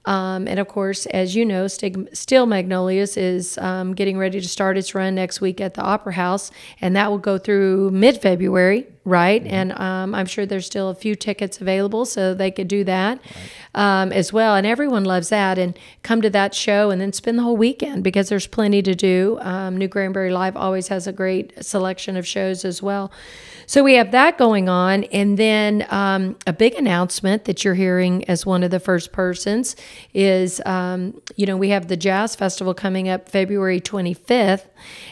Um, 0.06 0.46
and 0.46 0.60
of 0.60 0.68
course, 0.68 1.06
as 1.06 1.34
you 1.34 1.44
know, 1.44 1.66
Steel 1.66 2.46
Magnolias 2.46 3.16
is 3.16 3.56
um, 3.58 3.94
getting 3.94 4.18
ready 4.18 4.40
to 4.40 4.48
start 4.48 4.76
its 4.76 4.94
run 4.94 5.14
next 5.14 5.40
week 5.40 5.60
at 5.60 5.74
the 5.74 5.82
Opera 5.82 6.12
House, 6.12 6.50
and 6.80 6.94
that 6.94 7.10
will 7.10 7.18
go 7.18 7.38
through 7.38 7.90
mid 7.90 8.20
February, 8.20 8.86
right? 9.04 9.42
Mm-hmm. 9.42 9.54
And 9.54 9.78
um, 9.78 10.14
I'm 10.14 10.26
sure 10.26 10.44
there's 10.44 10.66
still 10.66 10.90
a 10.90 10.94
few 10.94 11.14
tickets 11.14 11.60
available, 11.60 12.04
so 12.04 12.34
they 12.34 12.50
could 12.50 12.68
do 12.68 12.84
that 12.84 13.18
right. 13.74 14.02
Um, 14.02 14.12
as 14.12 14.32
well. 14.32 14.54
And 14.54 14.66
everyone 14.66 15.04
loves 15.04 15.30
that. 15.30 15.58
And 15.58 15.78
come 16.02 16.20
to 16.20 16.30
that 16.30 16.54
show 16.54 16.90
and 16.90 17.00
then 17.00 17.12
spend 17.12 17.38
the 17.38 17.42
whole 17.42 17.56
weekend 17.56 18.04
because 18.04 18.28
there's 18.28 18.46
plenty 18.46 18.82
to 18.82 18.94
do. 18.94 19.38
Um, 19.40 19.76
New 19.78 19.88
Granbury 19.88 20.30
Live 20.30 20.56
always 20.56 20.88
has 20.88 21.06
a 21.06 21.12
great 21.12 21.64
selection 21.64 22.16
of 22.16 22.26
shows 22.26 22.64
as 22.64 22.82
well. 22.82 23.10
So 23.66 23.82
we 23.82 23.94
have 23.94 24.10
that 24.12 24.38
going 24.38 24.68
on. 24.68 25.04
And 25.04 25.38
then 25.38 25.86
um, 25.90 26.36
a 26.46 26.52
big 26.52 26.74
announcement 26.74 27.44
that 27.44 27.64
you're 27.64 27.74
hearing 27.74 28.24
as 28.28 28.44
one 28.44 28.62
of 28.62 28.70
the 28.70 28.80
first 28.80 29.12
persons 29.12 29.76
is, 30.12 30.60
um, 30.66 31.20
you 31.36 31.46
know, 31.46 31.56
we 31.56 31.70
have 31.70 31.88
the 31.88 31.96
Jazz 31.96 32.36
Festival 32.36 32.74
coming 32.74 33.08
up 33.08 33.28
February 33.28 33.80
25th, 33.80 34.66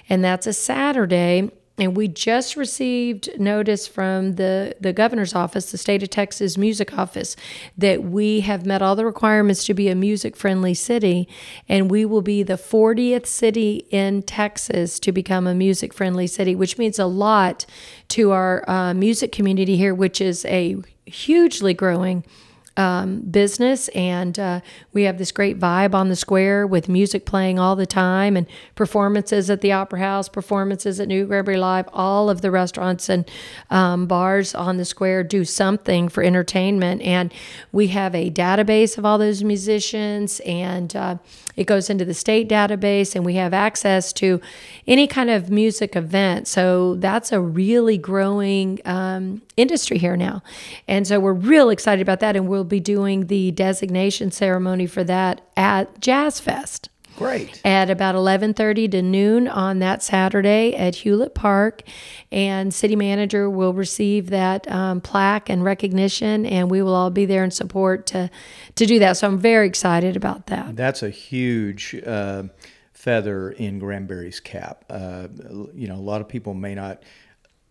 and 0.09 0.25
that's 0.25 0.47
a 0.47 0.53
Saturday. 0.53 1.51
And 1.79 1.97
we 1.97 2.07
just 2.07 2.55
received 2.55 3.31
notice 3.41 3.87
from 3.87 4.35
the, 4.35 4.77
the 4.79 4.93
governor's 4.93 5.35
office, 5.35 5.73
the 5.73 5.79
state 5.79 6.03
of 6.03 6.11
Texas 6.11 6.59
music 6.59 6.97
office, 6.99 7.35
that 7.79 8.03
we 8.05 8.41
have 8.41 8.67
met 8.67 8.83
all 8.83 8.95
the 8.95 9.07
requirements 9.07 9.65
to 9.65 9.75
be 9.75 9.89
a 9.89 9.95
music 9.95 10.37
friendly 10.37 10.75
city. 10.75 11.29
And 11.69 11.91
we 11.91 12.05
will 12.05 12.21
be 12.21 12.43
the 12.43 12.55
40th 12.55 13.27
city 13.27 13.87
in 13.91 14.23
Texas 14.23 15.01
to 15.01 15.13
become 15.13 15.47
a 15.47 15.55
music 15.55 15.95
friendly 15.95 16.27
city, 16.27 16.55
which 16.55 16.77
means 16.77 16.99
a 16.99 17.07
lot 17.07 17.65
to 18.09 18.33
our 18.33 18.69
uh, 18.69 18.93
music 18.93 19.33
community 19.33 19.79
here, 19.79 19.95
which 19.95 20.21
is 20.21 20.45
a 20.45 20.77
hugely 21.07 21.73
growing 21.73 22.23
um, 22.77 23.21
business, 23.21 23.89
and 23.89 24.39
uh, 24.39 24.61
we 24.93 25.03
have 25.03 25.19
this 25.19 25.31
great 25.31 25.59
vibe 25.59 25.95
on 25.95 26.09
the 26.09 26.17
square 26.17 26.67
with 26.67 26.89
music 26.89 27.27
playing 27.27 27.59
all 27.59 27.77
the 27.77 27.87
time, 27.87 28.37
and 28.37 28.47
performances 28.75 29.51
at 29.51 29.61
the 29.61 29.73
Opera 29.73 29.99
House, 29.99 30.29
performances 30.29 30.99
at 30.99 31.09
New 31.09 31.27
Granbury 31.27 31.59
Live. 31.59 31.89
All 31.93 32.31
of 32.31 32.41
the 32.41 32.51
restaurants 32.51 33.09
and 33.09 33.31
um, 33.71 34.07
bars 34.07 34.55
on 34.55 34.79
the 34.79 34.85
square 34.85 35.23
do 35.23 35.45
something 35.45 36.09
for 36.09 36.23
entertainment, 36.23 37.03
and 37.03 37.33
we 37.73 37.89
have 37.89 38.15
a 38.15 38.31
database 38.31 38.97
of 38.97 39.05
all 39.05 39.19
those 39.19 39.45
musicians, 39.45 40.41
and 40.41 40.97
uh, 40.97 41.17
it 41.57 41.65
goes 41.65 41.91
into 41.91 42.05
the 42.05 42.15
state 42.15 42.49
database, 42.49 43.15
and 43.15 43.25
we 43.27 43.35
have 43.35 43.53
access 43.53 44.13
to 44.15 44.41
any 44.87 45.07
kind 45.07 45.29
of 45.29 45.51
music 45.51 45.95
event. 45.95 46.49
So 46.49 46.95
that's 46.95 47.33
a 47.33 47.41
really 47.41 47.99
growing 47.99 48.81
um, 48.87 49.43
industry 49.57 49.99
here 49.99 50.17
now, 50.17 50.43
and 50.89 51.07
so 51.07 51.21
we're 51.21 51.35
real 51.35 51.69
excited 51.69 52.01
about 52.01 52.21
that, 52.21 52.35
and 52.35 52.49
we'll 52.49 52.62
will 52.63 52.69
be 52.69 52.81
doing 52.81 53.27
the 53.27 53.51
designation 53.51 54.31
ceremony 54.31 54.87
for 54.87 55.03
that 55.03 55.41
at 55.57 56.01
Jazz 56.01 56.39
Fest. 56.39 56.89
Great. 57.17 57.61
At 57.65 57.91
about 57.91 58.15
11:30 58.15 58.89
to 58.93 59.03
noon 59.03 59.49
on 59.49 59.81
that 59.81 60.03
Saturday 60.03 60.75
at 60.75 60.95
Hewlett 60.95 61.35
Park, 61.35 61.83
and 62.31 62.73
city 62.73 62.97
manager 62.97 63.51
will 63.51 63.75
receive 63.75 64.31
that 64.31 64.71
um, 64.71 65.01
plaque 65.01 65.51
and 65.51 65.63
recognition, 65.63 66.47
and 66.47 66.71
we 66.71 66.81
will 66.83 66.95
all 66.95 67.11
be 67.11 67.27
there 67.27 67.45
in 67.45 67.51
support 67.51 68.07
to 68.07 68.31
to 68.77 68.87
do 68.87 68.99
that. 69.01 69.17
So 69.17 69.27
I'm 69.27 69.39
very 69.39 69.67
excited 69.67 70.17
about 70.17 70.47
that. 70.47 70.77
That's 70.77 71.03
a 71.03 71.11
huge. 71.11 72.01
Uh, 72.07 72.45
feather 72.93 73.51
in 73.51 73.81
Granbury's 73.81 74.39
cap. 74.39 74.85
Uh, 74.89 75.27
you 75.75 75.89
know, 75.89 75.97
a 75.97 76.07
lot 76.07 76.21
of 76.21 76.29
people 76.29 76.55
may 76.55 76.77
not 76.77 77.03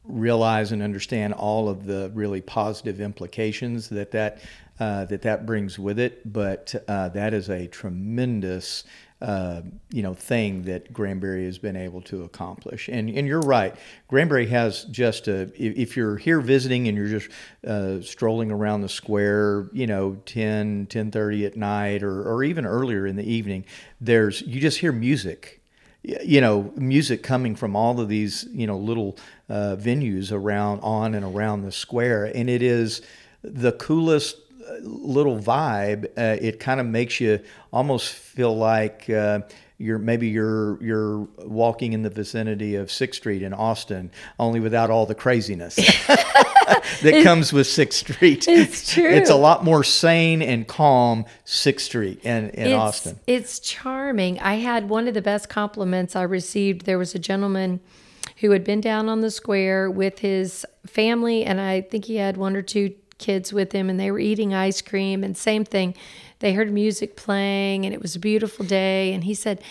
realize 0.03 0.71
and 0.71 0.81
understand 0.81 1.33
all 1.33 1.69
of 1.69 1.85
the 1.85 2.11
really 2.13 2.41
positive 2.41 2.99
implications 2.99 3.89
that 3.89 4.11
that 4.11 4.39
uh, 4.81 5.05
that 5.05 5.21
that 5.21 5.45
brings 5.45 5.77
with 5.77 5.99
it. 5.99 6.33
But 6.33 6.73
uh, 6.87 7.09
that 7.09 7.35
is 7.35 7.49
a 7.49 7.67
tremendous, 7.67 8.83
uh, 9.21 9.61
you 9.91 10.01
know, 10.01 10.15
thing 10.15 10.63
that 10.63 10.91
Granbury 10.91 11.45
has 11.45 11.59
been 11.59 11.75
able 11.75 12.01
to 12.01 12.23
accomplish. 12.23 12.89
And 12.89 13.07
and 13.07 13.27
you're 13.27 13.41
right, 13.41 13.75
Granbury 14.07 14.47
has 14.47 14.85
just 14.85 15.27
a. 15.27 15.51
If 15.55 15.95
you're 15.95 16.17
here 16.17 16.41
visiting 16.41 16.87
and 16.87 16.97
you're 16.97 17.19
just 17.19 17.29
uh, 17.65 18.01
strolling 18.01 18.51
around 18.51 18.81
the 18.81 18.89
square, 18.89 19.69
you 19.71 19.85
know, 19.85 20.17
10, 20.25 20.87
10.30 20.87 21.45
at 21.45 21.55
night, 21.55 22.01
or 22.01 22.27
or 22.27 22.43
even 22.43 22.65
earlier 22.65 23.05
in 23.05 23.15
the 23.15 23.31
evening, 23.31 23.65
there's 24.01 24.41
you 24.41 24.59
just 24.59 24.79
hear 24.79 24.91
music 24.91 25.59
you 26.03 26.41
know 26.41 26.73
music 26.75 27.21
coming 27.21 27.55
from 27.55 27.75
all 27.75 27.99
of 27.99 28.09
these 28.09 28.47
you 28.51 28.65
know 28.65 28.75
little 28.75 29.15
uh, 29.49 29.75
venues 29.79 30.31
around 30.31 30.79
on 30.79 31.13
and 31.13 31.23
around 31.23 31.61
the 31.61 31.71
square 31.71 32.25
and 32.25 32.49
it 32.49 32.63
is 32.63 33.03
the 33.43 33.71
coolest 33.73 34.37
little 34.81 35.39
vibe, 35.39 36.05
uh, 36.17 36.37
it 36.41 36.59
kind 36.59 36.79
of 36.79 36.85
makes 36.85 37.19
you 37.19 37.39
almost 37.71 38.13
feel 38.13 38.55
like 38.55 39.09
uh, 39.09 39.41
you're 39.81 39.97
maybe 39.97 40.27
you're 40.27 40.81
you're 40.83 41.27
walking 41.39 41.93
in 41.93 42.03
the 42.03 42.09
vicinity 42.09 42.75
of 42.75 42.91
Sixth 42.91 43.19
Street 43.19 43.41
in 43.41 43.53
Austin, 43.53 44.11
only 44.39 44.59
without 44.59 44.89
all 44.89 45.05
the 45.05 45.15
craziness 45.15 45.75
that 47.01 47.21
comes 47.23 47.51
with 47.51 47.67
Sixth 47.67 47.99
Street. 47.99 48.47
It's 48.47 48.93
true. 48.93 49.09
It's 49.09 49.29
a 49.29 49.35
lot 49.35 49.63
more 49.63 49.83
sane 49.83 50.41
and 50.41 50.67
calm 50.67 51.25
Sixth 51.45 51.87
Street 51.87 52.23
in, 52.23 52.49
in 52.51 52.67
it's, 52.67 52.75
Austin. 52.75 53.19
It's 53.27 53.59
charming. 53.59 54.39
I 54.39 54.55
had 54.55 54.89
one 54.89 55.07
of 55.07 55.13
the 55.13 55.21
best 55.21 55.49
compliments 55.49 56.15
I 56.15 56.23
received. 56.23 56.85
There 56.85 56.97
was 56.97 57.15
a 57.15 57.19
gentleman 57.19 57.79
who 58.37 58.51
had 58.51 58.63
been 58.63 58.81
down 58.81 59.09
on 59.09 59.21
the 59.21 59.31
square 59.31 59.89
with 59.89 60.19
his 60.19 60.65
family, 60.85 61.43
and 61.43 61.59
I 61.59 61.81
think 61.81 62.05
he 62.05 62.15
had 62.15 62.37
one 62.37 62.55
or 62.55 62.61
two 62.61 62.93
kids 63.21 63.53
with 63.53 63.71
him 63.71 63.89
and 63.89 63.99
they 63.99 64.11
were 64.11 64.19
eating 64.19 64.53
ice 64.53 64.81
cream 64.81 65.23
and 65.23 65.37
same 65.37 65.63
thing. 65.63 65.95
They 66.39 66.53
heard 66.53 66.71
music 66.71 67.15
playing 67.15 67.85
and 67.85 67.93
it 67.93 68.01
was 68.01 68.15
a 68.15 68.19
beautiful 68.19 68.65
day 68.65 69.13
and 69.13 69.23
he 69.23 69.33
said 69.33 69.61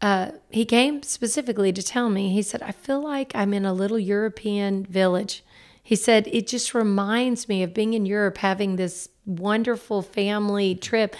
uh, 0.00 0.32
he 0.50 0.64
came 0.64 1.02
specifically 1.02 1.72
to 1.72 1.82
tell 1.82 2.10
me 2.10 2.30
he 2.30 2.42
said 2.42 2.60
i 2.62 2.72
feel 2.72 3.00
like 3.00 3.32
i'm 3.34 3.54
in 3.54 3.64
a 3.64 3.72
little 3.72 3.98
european 3.98 4.84
village. 4.84 5.44
He 5.82 5.96
said 5.96 6.26
it 6.32 6.46
just 6.46 6.74
reminds 6.74 7.48
me 7.48 7.62
of 7.62 7.72
being 7.72 7.94
in 7.94 8.04
europe 8.04 8.38
having 8.38 8.76
this 8.76 9.08
wonderful 9.24 10.02
family 10.02 10.74
trip. 10.74 11.14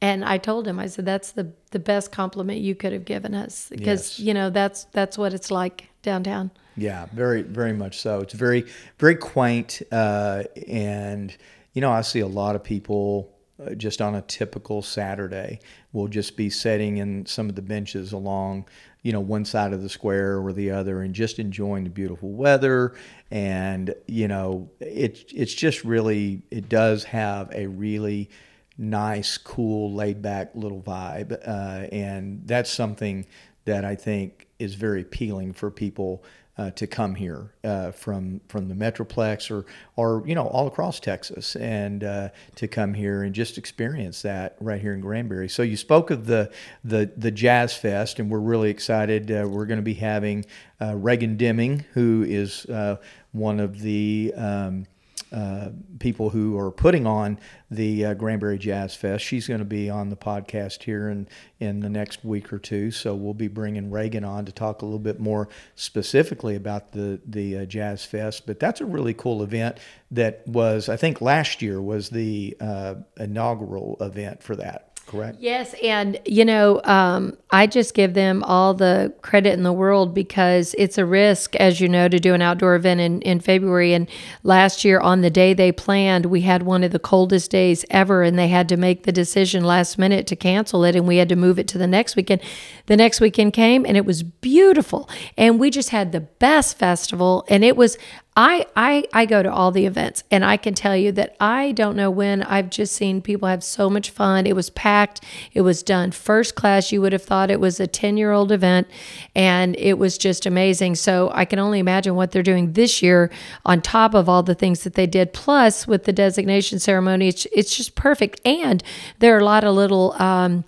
And 0.00 0.24
i 0.24 0.38
told 0.38 0.68
him 0.68 0.78
i 0.78 0.86
said 0.86 1.04
that's 1.04 1.32
the, 1.32 1.52
the 1.72 1.78
best 1.78 2.12
compliment 2.12 2.60
you 2.60 2.74
could 2.74 2.92
have 2.92 3.04
given 3.04 3.34
us 3.34 3.68
because 3.68 4.18
yes. 4.18 4.20
you 4.20 4.32
know 4.32 4.48
that's 4.48 4.84
that's 4.92 5.18
what 5.18 5.34
it's 5.34 5.50
like 5.50 5.89
downtown 6.02 6.50
yeah, 6.80 7.06
very, 7.12 7.42
very 7.42 7.72
much 7.72 7.98
so. 7.98 8.20
It's 8.20 8.32
very, 8.32 8.64
very 8.98 9.14
quaint, 9.14 9.82
uh, 9.92 10.44
and 10.66 11.36
you 11.74 11.80
know, 11.80 11.90
I 11.90 12.00
see 12.00 12.20
a 12.20 12.26
lot 12.26 12.56
of 12.56 12.64
people 12.64 13.32
uh, 13.64 13.74
just 13.74 14.00
on 14.00 14.14
a 14.14 14.22
typical 14.22 14.82
Saturday 14.82 15.60
will 15.92 16.08
just 16.08 16.36
be 16.36 16.48
sitting 16.48 16.96
in 16.96 17.26
some 17.26 17.48
of 17.48 17.54
the 17.54 17.62
benches 17.62 18.12
along, 18.12 18.66
you 19.02 19.12
know, 19.12 19.20
one 19.20 19.44
side 19.44 19.72
of 19.72 19.82
the 19.82 19.88
square 19.88 20.40
or 20.40 20.52
the 20.52 20.70
other, 20.70 21.02
and 21.02 21.14
just 21.14 21.38
enjoying 21.38 21.84
the 21.84 21.90
beautiful 21.90 22.30
weather. 22.30 22.94
And 23.30 23.94
you 24.06 24.26
know, 24.26 24.70
it 24.80 25.30
it's 25.34 25.54
just 25.54 25.84
really, 25.84 26.42
it 26.50 26.68
does 26.68 27.04
have 27.04 27.50
a 27.52 27.66
really 27.66 28.30
nice, 28.78 29.36
cool, 29.36 29.92
laid 29.92 30.22
back 30.22 30.52
little 30.54 30.80
vibe, 30.80 31.32
uh, 31.46 31.88
and 31.92 32.40
that's 32.46 32.70
something 32.70 33.26
that 33.66 33.84
I 33.84 33.96
think 33.96 34.46
is 34.60 34.74
very 34.74 35.02
appealing 35.02 35.52
for 35.52 35.70
people 35.70 36.22
uh, 36.60 36.70
to 36.72 36.86
come 36.86 37.14
here 37.14 37.54
uh, 37.64 37.90
from 37.90 38.40
from 38.48 38.68
the 38.68 38.74
Metroplex 38.74 39.50
or 39.50 39.64
or 39.96 40.22
you 40.26 40.34
know 40.34 40.46
all 40.46 40.66
across 40.66 41.00
Texas 41.00 41.56
and 41.56 42.04
uh, 42.04 42.28
to 42.56 42.68
come 42.68 42.92
here 42.92 43.22
and 43.22 43.34
just 43.34 43.56
experience 43.56 44.20
that 44.22 44.56
right 44.60 44.78
here 44.78 44.92
in 44.92 45.00
Granbury. 45.00 45.48
So 45.48 45.62
you 45.62 45.78
spoke 45.78 46.10
of 46.10 46.26
the 46.26 46.50
the 46.84 47.10
the 47.16 47.30
Jazz 47.30 47.72
Fest, 47.74 48.18
and 48.18 48.30
we're 48.30 48.40
really 48.40 48.68
excited. 48.68 49.30
Uh, 49.30 49.48
we're 49.48 49.64
going 49.64 49.78
to 49.78 49.82
be 49.82 49.94
having 49.94 50.44
uh, 50.82 50.96
Reagan 50.96 51.38
Deming, 51.38 51.86
who 51.94 52.26
is 52.28 52.66
uh, 52.66 52.96
one 53.32 53.58
of 53.58 53.80
the 53.80 54.34
um, 54.36 54.86
uh, 55.32 55.70
people 55.98 56.30
who 56.30 56.58
are 56.58 56.70
putting 56.70 57.06
on 57.06 57.38
the 57.70 58.06
uh, 58.06 58.14
Granbury 58.14 58.58
Jazz 58.58 58.94
Fest. 58.94 59.24
She's 59.24 59.46
going 59.46 59.60
to 59.60 59.64
be 59.64 59.88
on 59.88 60.08
the 60.08 60.16
podcast 60.16 60.82
here 60.82 61.08
in, 61.08 61.28
in 61.58 61.80
the 61.80 61.88
next 61.88 62.24
week 62.24 62.52
or 62.52 62.58
two. 62.58 62.90
So 62.90 63.14
we'll 63.14 63.34
be 63.34 63.48
bringing 63.48 63.90
Reagan 63.90 64.24
on 64.24 64.44
to 64.46 64.52
talk 64.52 64.82
a 64.82 64.84
little 64.84 64.98
bit 64.98 65.20
more 65.20 65.48
specifically 65.76 66.56
about 66.56 66.92
the, 66.92 67.20
the 67.26 67.58
uh, 67.58 67.64
Jazz 67.64 68.04
Fest. 68.04 68.46
But 68.46 68.58
that's 68.58 68.80
a 68.80 68.86
really 68.86 69.14
cool 69.14 69.42
event 69.42 69.78
that 70.10 70.46
was, 70.46 70.88
I 70.88 70.96
think 70.96 71.20
last 71.20 71.62
year 71.62 71.80
was 71.80 72.10
the 72.10 72.56
uh, 72.60 72.94
inaugural 73.16 73.96
event 74.00 74.42
for 74.42 74.56
that 74.56 74.89
correct? 75.10 75.38
Yes, 75.40 75.74
and 75.82 76.20
you 76.24 76.44
know, 76.44 76.80
um, 76.84 77.36
I 77.50 77.66
just 77.66 77.94
give 77.94 78.14
them 78.14 78.44
all 78.44 78.74
the 78.74 79.12
credit 79.22 79.54
in 79.54 79.64
the 79.64 79.72
world 79.72 80.14
because 80.14 80.74
it's 80.78 80.98
a 80.98 81.04
risk, 81.04 81.56
as 81.56 81.80
you 81.80 81.88
know, 81.88 82.08
to 82.08 82.18
do 82.20 82.32
an 82.32 82.42
outdoor 82.42 82.76
event 82.76 83.00
in, 83.00 83.20
in 83.22 83.40
February. 83.40 83.92
And 83.92 84.08
last 84.44 84.84
year, 84.84 85.00
on 85.00 85.22
the 85.22 85.30
day 85.30 85.52
they 85.52 85.72
planned, 85.72 86.26
we 86.26 86.42
had 86.42 86.62
one 86.62 86.84
of 86.84 86.92
the 86.92 86.98
coldest 87.00 87.50
days 87.50 87.84
ever, 87.90 88.22
and 88.22 88.38
they 88.38 88.48
had 88.48 88.68
to 88.68 88.76
make 88.76 89.02
the 89.02 89.12
decision 89.12 89.64
last 89.64 89.98
minute 89.98 90.26
to 90.28 90.36
cancel 90.36 90.84
it, 90.84 90.94
and 90.94 91.08
we 91.08 91.16
had 91.16 91.28
to 91.28 91.36
move 91.36 91.58
it 91.58 91.66
to 91.68 91.78
the 91.78 91.88
next 91.88 92.14
weekend. 92.14 92.40
The 92.86 92.96
next 92.96 93.20
weekend 93.20 93.52
came, 93.52 93.84
and 93.84 93.96
it 93.96 94.06
was 94.06 94.22
beautiful, 94.22 95.08
and 95.36 95.58
we 95.58 95.70
just 95.70 95.90
had 95.90 96.12
the 96.12 96.20
best 96.20 96.78
festival, 96.78 97.44
and 97.48 97.64
it 97.64 97.76
was 97.76 97.98
I, 98.42 98.64
I 98.74 99.04
I 99.12 99.26
go 99.26 99.42
to 99.42 99.52
all 99.52 99.70
the 99.70 99.84
events 99.84 100.24
and 100.30 100.46
I 100.46 100.56
can 100.56 100.72
tell 100.72 100.96
you 100.96 101.12
that 101.12 101.36
I 101.40 101.72
don't 101.72 101.94
know 101.94 102.10
when 102.10 102.42
I've 102.42 102.70
just 102.70 102.94
seen 102.94 103.20
people 103.20 103.46
have 103.46 103.62
so 103.62 103.90
much 103.90 104.08
fun. 104.08 104.46
It 104.46 104.56
was 104.56 104.70
packed. 104.70 105.22
It 105.52 105.60
was 105.60 105.82
done 105.82 106.10
first 106.10 106.54
class. 106.54 106.90
You 106.90 107.02
would 107.02 107.12
have 107.12 107.22
thought 107.22 107.50
it 107.50 107.60
was 107.60 107.80
a 107.80 107.86
10-year-old 107.86 108.50
event 108.50 108.88
and 109.34 109.76
it 109.76 109.98
was 109.98 110.16
just 110.16 110.46
amazing. 110.46 110.94
So 110.94 111.30
I 111.34 111.44
can 111.44 111.58
only 111.58 111.80
imagine 111.80 112.14
what 112.14 112.30
they're 112.30 112.42
doing 112.42 112.72
this 112.72 113.02
year 113.02 113.30
on 113.66 113.82
top 113.82 114.14
of 114.14 114.26
all 114.26 114.42
the 114.42 114.54
things 114.54 114.84
that 114.84 114.94
they 114.94 115.06
did 115.06 115.34
plus 115.34 115.86
with 115.86 116.04
the 116.04 116.12
designation 116.12 116.78
ceremony. 116.78 117.28
It's, 117.28 117.46
it's 117.52 117.76
just 117.76 117.94
perfect 117.94 118.40
and 118.46 118.82
there 119.18 119.36
are 119.36 119.40
a 119.40 119.44
lot 119.44 119.64
of 119.64 119.74
little 119.74 120.14
um, 120.14 120.64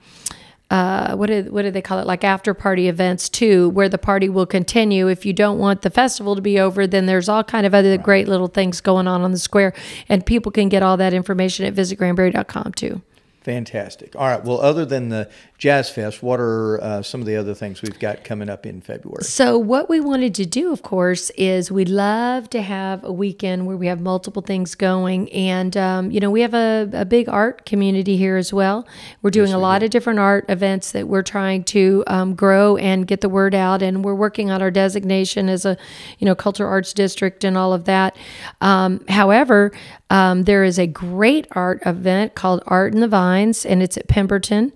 uh, 0.73 1.14
what 1.17 1.26
did 1.26 1.52
what 1.52 1.62
do 1.62 1.71
they 1.71 1.83
call 1.83 1.99
it? 1.99 2.07
Like 2.07 2.25
after 2.25 2.55
party 2.55 2.88
events 2.88 3.29
too 3.29 3.69
where 3.69 3.91
the 3.91 3.99
party 3.99 4.31
will 4.31 4.47
continue. 4.47 5.07
If 5.07 5.26
you 5.26 5.35
don't 5.35 5.59
want 5.59 5.83
the 5.83 5.91
festival 5.91 6.35
to 6.35 6.41
be 6.41 6.59
over 6.59 6.87
then 6.87 7.05
there's 7.05 7.29
all 7.29 7.45
kind 7.45 7.67
of 7.67 7.75
other 7.75 7.99
great 7.99 8.26
little 8.26 8.47
things 8.47 8.81
going 8.81 9.07
on 9.07 9.21
on 9.21 9.33
the 9.33 9.38
square 9.38 9.75
and 10.09 10.25
people 10.25 10.50
can 10.50 10.71
get 10.71 10.83
all 10.83 10.97
that 10.97 11.12
information 11.12 11.67
at 11.67 11.75
visitgranbury.com 11.75 12.73
too. 12.73 13.02
Fantastic. 13.43 14.17
All 14.17 14.26
right 14.26 14.43
well 14.43 14.62
other 14.62 14.87
than 14.87 15.11
the 15.11 15.29
Jazz 15.62 15.88
Fest, 15.88 16.25
what 16.25 16.40
are 16.40 16.83
uh, 16.83 17.02
some 17.02 17.21
of 17.21 17.26
the 17.28 17.37
other 17.37 17.54
things 17.54 17.83
we've 17.83 18.00
got 18.00 18.25
coming 18.25 18.49
up 18.49 18.66
in 18.66 18.81
February? 18.81 19.23
So, 19.23 19.57
what 19.57 19.88
we 19.88 20.00
wanted 20.00 20.35
to 20.35 20.45
do, 20.45 20.73
of 20.73 20.83
course, 20.83 21.31
is 21.38 21.71
we'd 21.71 21.88
love 21.88 22.50
to 22.50 22.62
have 22.62 23.04
a 23.04 23.12
weekend 23.12 23.69
where 23.69 23.76
we 23.76 23.87
have 23.87 24.00
multiple 24.00 24.42
things 24.42 24.75
going. 24.75 25.33
And, 25.33 25.76
um, 25.76 26.11
you 26.11 26.19
know, 26.19 26.33
we 26.33 26.40
have 26.40 26.52
a, 26.52 26.90
a, 26.92 27.04
big 27.04 27.28
art 27.28 27.64
community 27.64 28.16
here 28.16 28.37
as 28.37 28.52
well. 28.52 28.88
We're 29.23 29.31
doing 29.31 29.50
yes, 29.50 29.54
a 29.54 29.59
lot 29.59 29.78
do. 29.78 29.85
of 29.85 29.92
different 29.92 30.19
art 30.19 30.47
events 30.49 30.90
that 30.90 31.07
we're 31.07 31.23
trying 31.23 31.62
to 31.66 32.02
um, 32.09 32.35
grow 32.35 32.76
and 32.76 33.07
get 33.07 33.21
the 33.21 33.28
word 33.28 33.54
out. 33.54 33.83
And 33.83 34.04
we're 34.04 34.16
working 34.16 34.50
on 34.50 34.62
our 34.62 34.71
designation 34.73 35.49
as 35.49 35.64
a, 35.64 35.78
you 36.19 36.25
know, 36.25 36.35
cultural 36.35 36.69
arts 36.69 36.92
district 36.92 37.45
and 37.45 37.57
all 37.57 37.73
of 37.73 37.85
that. 37.85 38.16
Um, 38.62 39.04
however, 39.09 39.71
um, 40.11 40.42
there 40.42 40.62
is 40.62 40.78
a 40.78 40.87
great 40.87 41.47
art 41.52 41.81
event 41.87 42.35
called 42.35 42.62
Art 42.66 42.92
in 42.92 43.00
the 43.00 43.09
Vines, 43.09 43.64
and 43.64 43.83
it's 43.83 43.97
at 43.97 44.09
Pemberton 44.09 44.73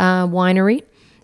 uh, 0.00 0.26
Winery. 0.26 0.82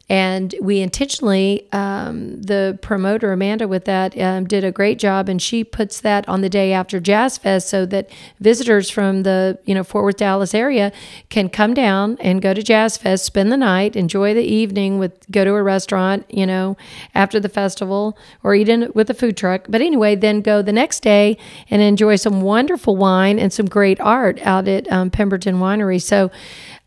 And 0.09 0.55
we 0.61 0.83
intentionally, 0.83 1.67
um, 1.73 2.41
the 2.41 2.79
promoter 2.81 3.33
Amanda 3.33 3.67
with 3.67 3.87
that 3.87 4.17
um, 4.17 4.45
did 4.45 4.63
a 4.63 4.71
great 4.71 5.01
job, 5.01 5.29
and 5.29 5.43
she 5.43 5.65
puts 5.65 6.01
that 6.03 6.29
on 6.29 6.43
the 6.43 6.49
day 6.49 6.73
after 6.73 7.01
Jazz 7.01 7.39
Fest 7.39 7.69
so 7.69 7.85
that 7.87 8.09
visitors 8.39 8.89
from 8.89 9.25
the 9.25 9.59
you 9.65 9.75
know 9.75 9.83
Fort 9.83 10.05
Worth 10.05 10.19
Dallas 10.19 10.55
area 10.55 10.93
can 11.29 11.49
come 11.49 11.75
down 11.75 12.19
and 12.21 12.41
go 12.41 12.55
to 12.55 12.63
Jazz 12.63 12.97
Fest, 12.97 13.25
spend 13.25 13.51
the 13.51 13.57
night, 13.57 13.97
enjoy 13.97 14.33
the 14.33 14.45
evening 14.45 15.01
with 15.01 15.29
go 15.33 15.45
to 15.45 15.51
a 15.55 15.63
restaurant, 15.63 16.25
you 16.33 16.47
know, 16.47 16.77
after 17.13 17.41
the 17.41 17.49
festival, 17.49 18.17
or 18.45 18.55
eat 18.55 18.69
in 18.69 18.93
with 18.95 19.11
a 19.11 19.15
food 19.15 19.37
truck. 19.37 19.67
But 19.69 19.81
anyway, 19.81 20.15
then 20.15 20.41
go 20.41 20.63
the 20.63 20.73
next 20.73 21.01
day 21.01 21.37
and 21.69 21.83
enjoy 21.83 22.15
some 22.15 22.43
wonderful 22.43 22.95
wine 22.95 23.41
and 23.41 23.53
some 23.53 23.67
great 23.67 24.01
art 24.01 24.39
out 24.43 24.69
at 24.69 24.91
um, 24.93 25.11
Pemberton 25.11 25.57
Winery. 25.57 26.01
So 26.01 26.31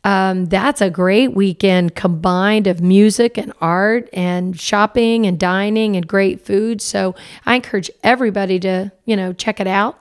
um, 0.04 0.46
that's 0.46 0.82
a 0.82 0.90
great 0.90 1.34
weekend 1.34 1.96
combined 1.96 2.68
of 2.68 2.82
music 2.82 3.38
and 3.38 3.52
art 3.60 4.10
and 4.14 4.60
shopping 4.60 5.26
and 5.26 5.40
dining 5.40 5.96
and 5.96 6.08
great 6.08 6.46
food. 6.46 6.82
So 6.82 7.16
I 7.46 7.56
encourage 7.56 7.92
everybody 8.04 8.60
to, 8.62 8.92
you 9.06 9.16
know, 9.16 9.34
check 9.34 9.60
it 9.60 9.68
out. 9.68 10.00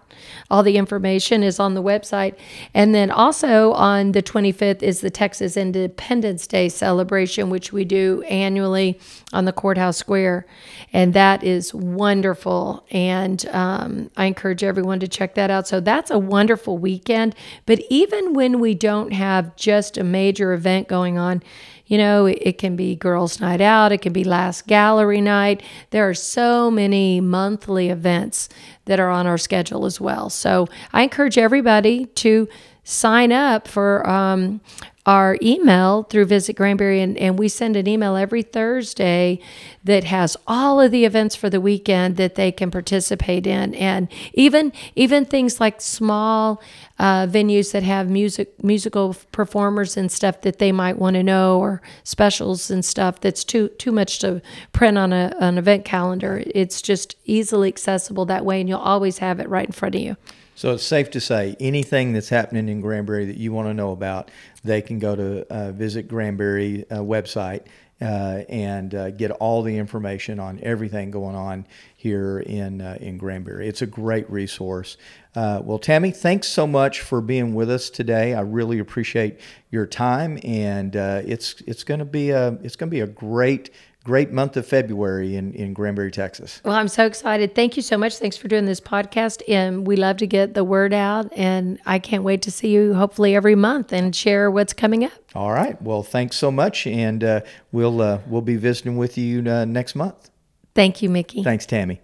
All 0.51 0.63
the 0.63 0.77
information 0.77 1.43
is 1.43 1.61
on 1.61 1.75
the 1.75 1.83
website. 1.83 2.35
And 2.75 2.95
then 2.95 3.11
also 3.11 3.73
on 3.73 4.13
the 4.13 4.23
25th 4.23 4.83
is 4.83 5.01
the 5.01 5.11
Texas 5.11 5.57
Independence 5.57 6.47
Day 6.47 6.69
celebration, 6.69 7.51
which 7.51 7.73
we 7.73 7.85
do 7.85 8.23
annually 8.23 8.99
on 9.33 9.45
the 9.45 9.53
courthouse 9.53 9.97
square. 9.97 10.47
And 10.93 11.12
that 11.14 11.45
is 11.45 11.75
wonderful. 11.75 12.87
And 12.91 13.45
um, 13.49 14.11
I 14.17 14.25
encourage 14.25 14.64
everyone 14.64 15.01
to 15.01 15.09
check 15.09 15.35
that 15.35 15.51
out. 15.51 15.69
So 15.69 15.81
that's 15.81 16.11
a 16.11 16.19
wonderful 16.19 16.79
weekend. 16.79 17.35
But 17.67 17.81
even 17.91 18.33
when 18.33 18.59
we 18.59 18.75
don't 18.75 19.12
have 19.12 19.55
just 19.57 19.99
a 19.99 20.05
major 20.05 20.53
event 20.53 20.88
going 20.88 21.19
on, 21.19 21.43
you 21.87 21.97
know, 21.97 22.27
it, 22.27 22.59
can 22.59 22.77
be 22.77 22.95
girls' 22.95 23.41
night 23.41 23.62
out, 23.62 23.93
it 23.93 24.03
can 24.03 24.12
be 24.12 24.23
last 24.23 24.67
gallery 24.67 25.23
night. 25.23 25.62
There 25.91 26.09
are 26.09 26.14
so 26.14 26.71
many 26.71 27.21
monthly 27.21 27.88
events 27.88 28.51
that 28.85 29.01
are 29.01 29.09
on 29.09 29.27
our 29.27 29.38
schedule 29.38 29.87
as 29.87 29.99
well. 29.99 30.29
So 30.29 30.69
I 30.93 31.03
encourage 31.03 31.38
everybody 31.38 32.07
to 32.07 32.47
sign 32.85 33.33
up 33.33 33.69
for 33.69 34.09
um, 34.09 34.61
our 35.09 35.38
email 35.40 36.03
through 36.03 36.27
Visit 36.27 36.55
Granbury, 36.55 37.01
and, 37.01 37.16
and 37.16 37.38
we 37.38 37.49
send 37.49 37.77
an 37.77 37.88
email 37.88 38.14
every 38.14 38.42
Thursday 38.42 39.40
that 39.83 40.05
has 40.05 40.37
all 40.47 40.83
of 40.83 40.90
the 40.90 41.07
events 41.07 41.35
for 41.35 41.49
the 41.49 41.62
weekend 41.62 42.18
that 42.18 42.35
they 42.35 42.53
can 42.53 42.71
participate 42.71 43.47
in, 43.47 43.75
and 43.75 44.09
even 44.35 44.71
even 44.94 45.25
things 45.25 45.61
like 45.61 45.81
small 45.81 46.61
uh, 46.99 47.27
venues 47.27 47.73
that 47.73 47.83
have 47.83 48.11
music 48.11 48.62
musical 48.62 49.16
performers 49.33 49.97
and 49.97 50.12
stuff 50.12 50.42
that 50.42 50.59
they 50.59 50.73
might 50.73 50.99
want 50.99 51.14
to 51.14 51.23
know, 51.23 51.59
or 51.59 51.81
specials 52.05 52.71
and 52.71 52.85
stuff 52.85 53.18
that's 53.18 53.44
too 53.44 53.68
too 53.79 53.90
much 53.90 54.18
to 54.18 54.42
print 54.73 54.99
on 54.99 55.14
a, 55.14 55.35
an 55.40 55.57
event 55.57 55.87
calendar. 55.87 56.42
It's 56.55 56.83
just 56.83 57.16
easily 57.25 57.68
accessible 57.68 58.27
that 58.27 58.44
way, 58.44 58.61
and 58.61 58.68
you'll 58.68 58.79
always 58.79 59.18
have 59.18 59.40
it 59.40 59.49
right 59.49 59.64
in 59.66 59.73
front 59.73 59.94
of 59.94 60.03
you. 60.03 60.18
So 60.59 60.73
it's 60.73 60.83
safe 60.83 61.12
to 61.12 61.21
say 61.21 61.55
anything 61.61 62.12
that's 62.12 62.31
happening 62.31 62.68
in 62.68 62.81
Granbury 62.81 63.27
that 63.27 63.37
you 63.37 63.53
want 63.53 63.68
to 63.68 63.75
know 63.75 63.92
about, 63.92 64.33
they 64.64 64.83
can 64.83 64.99
go 64.99 65.14
to 65.14 65.47
uh, 65.47 65.71
visit 65.71 66.09
Granbury 66.09 66.85
uh, 66.90 66.97
website 66.97 67.66
uh, 68.01 68.42
and 68.49 68.92
uh, 68.92 69.11
get 69.12 69.31
all 69.31 69.62
the 69.62 69.79
information 69.79 70.40
on 70.40 70.59
everything 70.64 71.12
going 71.12 71.37
on 71.37 71.64
here 71.97 72.40
in 72.40 72.81
uh, 72.81 72.99
in 73.01 73.18
Granbury. 73.18 73.68
It's 73.68 73.83
a 73.83 73.87
great 73.87 74.29
resource. 74.29 74.97
Uh, 75.37 75.61
well, 75.62 75.79
Tammy, 75.79 76.11
thanks 76.11 76.49
so 76.49 76.66
much 76.66 77.03
for 77.03 77.21
being 77.21 77.55
with 77.55 77.71
us 77.71 77.88
today. 77.88 78.35
I 78.35 78.40
really 78.40 78.81
appreciate 78.81 79.38
your 79.71 79.87
time, 79.87 80.40
and 80.42 80.97
it's 80.97 81.61
it's 81.68 81.85
going 81.85 82.01
to 82.01 82.05
be 82.05 82.31
a 82.31 82.49
it's 82.64 82.75
going 82.75 82.90
to 82.90 82.94
be 82.94 83.03
a 83.03 83.07
great 83.07 83.71
great 84.09 84.33
month 84.33 84.57
of 84.57 84.66
February 84.66 85.37
in, 85.37 85.53
in 85.53 85.75
Granbury, 85.75 86.11
Texas. 86.11 86.62
Well, 86.64 86.75
I'm 86.75 86.88
so 86.88 87.05
excited. 87.05 87.55
Thank 87.55 87.77
you 87.77 87.83
so 87.83 87.99
much. 87.99 88.16
Thanks 88.16 88.38
for 88.38 88.49
doing 88.49 88.64
this 88.64 88.81
podcast. 88.81 89.42
And 89.47 89.87
we 89.87 89.97
love 89.97 90.16
to 90.16 90.27
get 90.27 90.55
the 90.55 90.64
word 90.64 90.94
out. 90.94 91.31
And 91.37 91.79
I 91.85 91.99
can't 91.99 92.23
wait 92.23 92.40
to 92.42 92.51
see 92.51 92.68
you 92.71 92.94
hopefully 92.94 93.37
every 93.37 93.55
month 93.55 93.92
and 93.92 94.16
share 94.16 94.51
what's 94.51 94.73
coming 94.73 95.05
up. 95.05 95.12
All 95.35 95.53
right. 95.53 95.81
Well, 95.83 96.03
thanks 96.03 96.37
so 96.37 96.51
much. 96.51 96.87
And 96.87 97.23
uh, 97.23 97.40
we'll, 97.71 98.01
uh, 98.01 98.21
we'll 98.27 98.40
be 98.40 98.57
visiting 98.57 98.97
with 98.97 99.18
you 99.18 99.47
uh, 99.47 99.66
next 99.66 99.94
month. 99.94 100.31
Thank 100.75 101.03
you, 101.03 101.11
Mickey. 101.11 101.42
Thanks, 101.42 101.66
Tammy. 101.66 102.01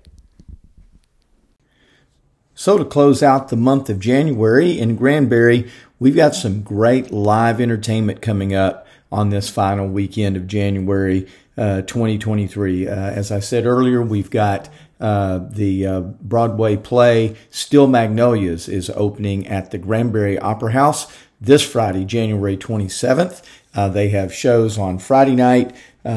So, 2.54 2.76
to 2.76 2.84
close 2.84 3.22
out 3.22 3.48
the 3.48 3.56
month 3.56 3.88
of 3.88 3.98
January 3.98 4.78
in 4.78 4.94
Granbury, 4.94 5.70
we've 5.98 6.14
got 6.14 6.34
some 6.34 6.60
great 6.62 7.10
live 7.10 7.62
entertainment 7.62 8.20
coming 8.20 8.54
up 8.54 8.86
on 9.10 9.30
this 9.30 9.48
final 9.48 9.88
weekend 9.88 10.36
of 10.36 10.46
January 10.46 11.26
uh, 11.56 11.82
2023. 11.82 12.88
Uh, 12.88 12.92
as 12.92 13.30
I 13.30 13.38
said 13.38 13.64
earlier, 13.64 14.02
we've 14.02 14.30
got 14.30 14.68
uh, 15.00 15.38
the 15.48 15.86
uh, 15.86 16.00
Broadway 16.00 16.76
play 16.76 17.36
Steel 17.50 17.86
Magnolias 17.86 18.68
is 18.68 18.90
opening 18.90 19.46
at 19.46 19.70
the 19.70 19.78
Granbury 19.78 20.38
Opera 20.38 20.72
House 20.72 21.06
this 21.40 21.62
Friday, 21.62 22.04
January 22.04 22.56
27th. 22.56 23.42
Uh, 23.74 23.88
they 23.88 24.08
have 24.08 24.34
shows 24.34 24.78
on 24.78 24.98
Friday 24.98 25.34
night, 25.34 25.74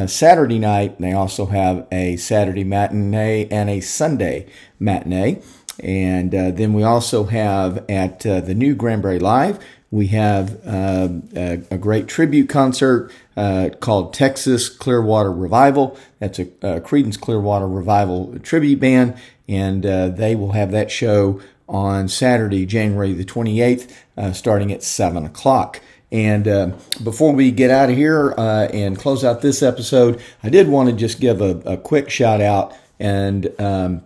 Saturday 0.07 0.59
night. 0.59 0.99
They 0.99 1.13
also 1.13 1.47
have 1.47 1.87
a 1.91 2.17
Saturday 2.17 2.63
matinee 2.63 3.47
and 3.49 3.69
a 3.69 3.79
Sunday 3.81 4.47
matinee. 4.79 5.41
And 5.79 6.31
then 6.31 6.73
we 6.73 6.83
also 6.83 7.25
have 7.25 7.85
at 7.89 8.21
the 8.21 8.55
new 8.55 8.75
Granbury 8.75 9.19
Live, 9.19 9.63
we 9.89 10.07
have 10.07 10.55
a, 10.65 11.77
great 11.79 12.07
tribute 12.07 12.49
concert 12.49 13.11
uh, 13.37 13.69
called 13.79 14.13
Texas 14.13 14.67
Clearwater 14.67 15.31
Revival. 15.31 15.97
That's 16.19 16.39
a, 16.39 16.47
a 16.61 16.81
Creedence 16.81 17.19
Clearwater 17.19 17.67
Revival 17.67 18.37
tribute 18.39 18.79
band, 18.79 19.15
and 19.47 19.85
uh, 19.85 20.09
they 20.09 20.35
will 20.35 20.51
have 20.53 20.71
that 20.71 20.91
show 20.91 21.39
on 21.69 22.07
Saturday, 22.07 22.65
January 22.65 23.13
the 23.13 23.23
28th, 23.23 23.91
uh, 24.17 24.33
starting 24.33 24.71
at 24.71 24.83
7 24.83 25.23
o'clock. 25.25 25.81
And 26.11 26.47
uh, 26.47 26.71
before 27.03 27.33
we 27.33 27.51
get 27.51 27.69
out 27.69 27.89
of 27.89 27.95
here 27.97 28.33
uh, 28.37 28.67
and 28.73 28.97
close 28.97 29.23
out 29.23 29.41
this 29.41 29.61
episode, 29.61 30.21
I 30.41 30.49
did 30.49 30.67
want 30.67 30.89
to 30.89 30.95
just 30.95 31.19
give 31.19 31.41
a, 31.41 31.57
a 31.65 31.77
quick 31.77 32.09
shout 32.09 32.41
out 32.41 32.75
and 32.99 33.53
um, 33.59 34.03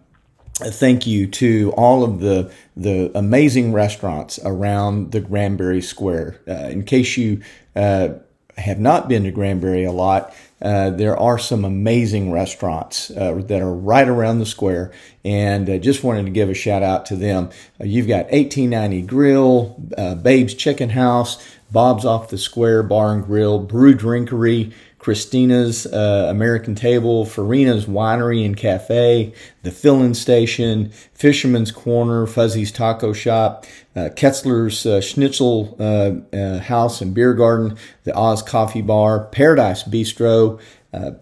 thank 0.55 1.07
you 1.07 1.27
to 1.27 1.71
all 1.77 2.03
of 2.03 2.19
the 2.19 2.51
the 2.75 3.11
amazing 3.15 3.73
restaurants 3.73 4.39
around 4.43 5.11
the 5.11 5.21
Granbury 5.21 5.81
Square. 5.81 6.41
Uh, 6.47 6.69
in 6.69 6.83
case 6.83 7.17
you 7.17 7.41
uh, 7.75 8.09
have 8.57 8.79
not 8.79 9.09
been 9.09 9.23
to 9.23 9.31
Granbury 9.31 9.83
a 9.83 9.91
lot, 9.91 10.33
uh, 10.61 10.91
there 10.91 11.17
are 11.17 11.39
some 11.39 11.65
amazing 11.65 12.31
restaurants 12.31 13.09
uh, 13.11 13.41
that 13.45 13.61
are 13.61 13.73
right 13.73 14.07
around 14.07 14.39
the 14.39 14.45
square, 14.45 14.91
and 15.25 15.67
uh, 15.69 15.77
just 15.77 16.03
wanted 16.03 16.23
to 16.25 16.31
give 16.31 16.49
a 16.49 16.53
shout 16.53 16.83
out 16.83 17.05
to 17.07 17.15
them. 17.15 17.49
Uh, 17.79 17.85
you've 17.85 18.07
got 18.07 18.25
1890 18.25 19.01
Grill, 19.03 19.75
Babe's 20.21 20.53
Chicken 20.53 20.89
House, 20.89 21.43
Bob's 21.71 22.05
Off 22.05 22.29
the 22.29 22.37
Square 22.37 22.83
Bar 22.83 23.13
and 23.13 23.25
Grill, 23.25 23.59
Brew 23.59 23.95
Drinkery. 23.95 24.73
Christina's 25.01 25.87
uh, 25.87 26.27
American 26.29 26.75
Table, 26.75 27.25
Farina's 27.25 27.87
Winery 27.87 28.45
and 28.45 28.55
Cafe, 28.55 29.33
the 29.63 29.71
Fill-In 29.71 30.13
Station, 30.13 30.91
Fisherman's 31.15 31.71
Corner, 31.71 32.27
Fuzzy's 32.27 32.71
Taco 32.71 33.11
Shop, 33.11 33.65
uh, 33.95 34.09
Ketzler's 34.15 34.85
uh, 34.85 35.01
Schnitzel 35.01 35.75
uh, 35.79 36.35
uh, 36.37 36.59
House 36.59 37.01
and 37.01 37.15
Beer 37.15 37.33
Garden, 37.33 37.77
the 38.03 38.13
Oz 38.13 38.43
Coffee 38.43 38.83
Bar, 38.83 39.25
Paradise 39.31 39.81
Bistro, 39.81 40.61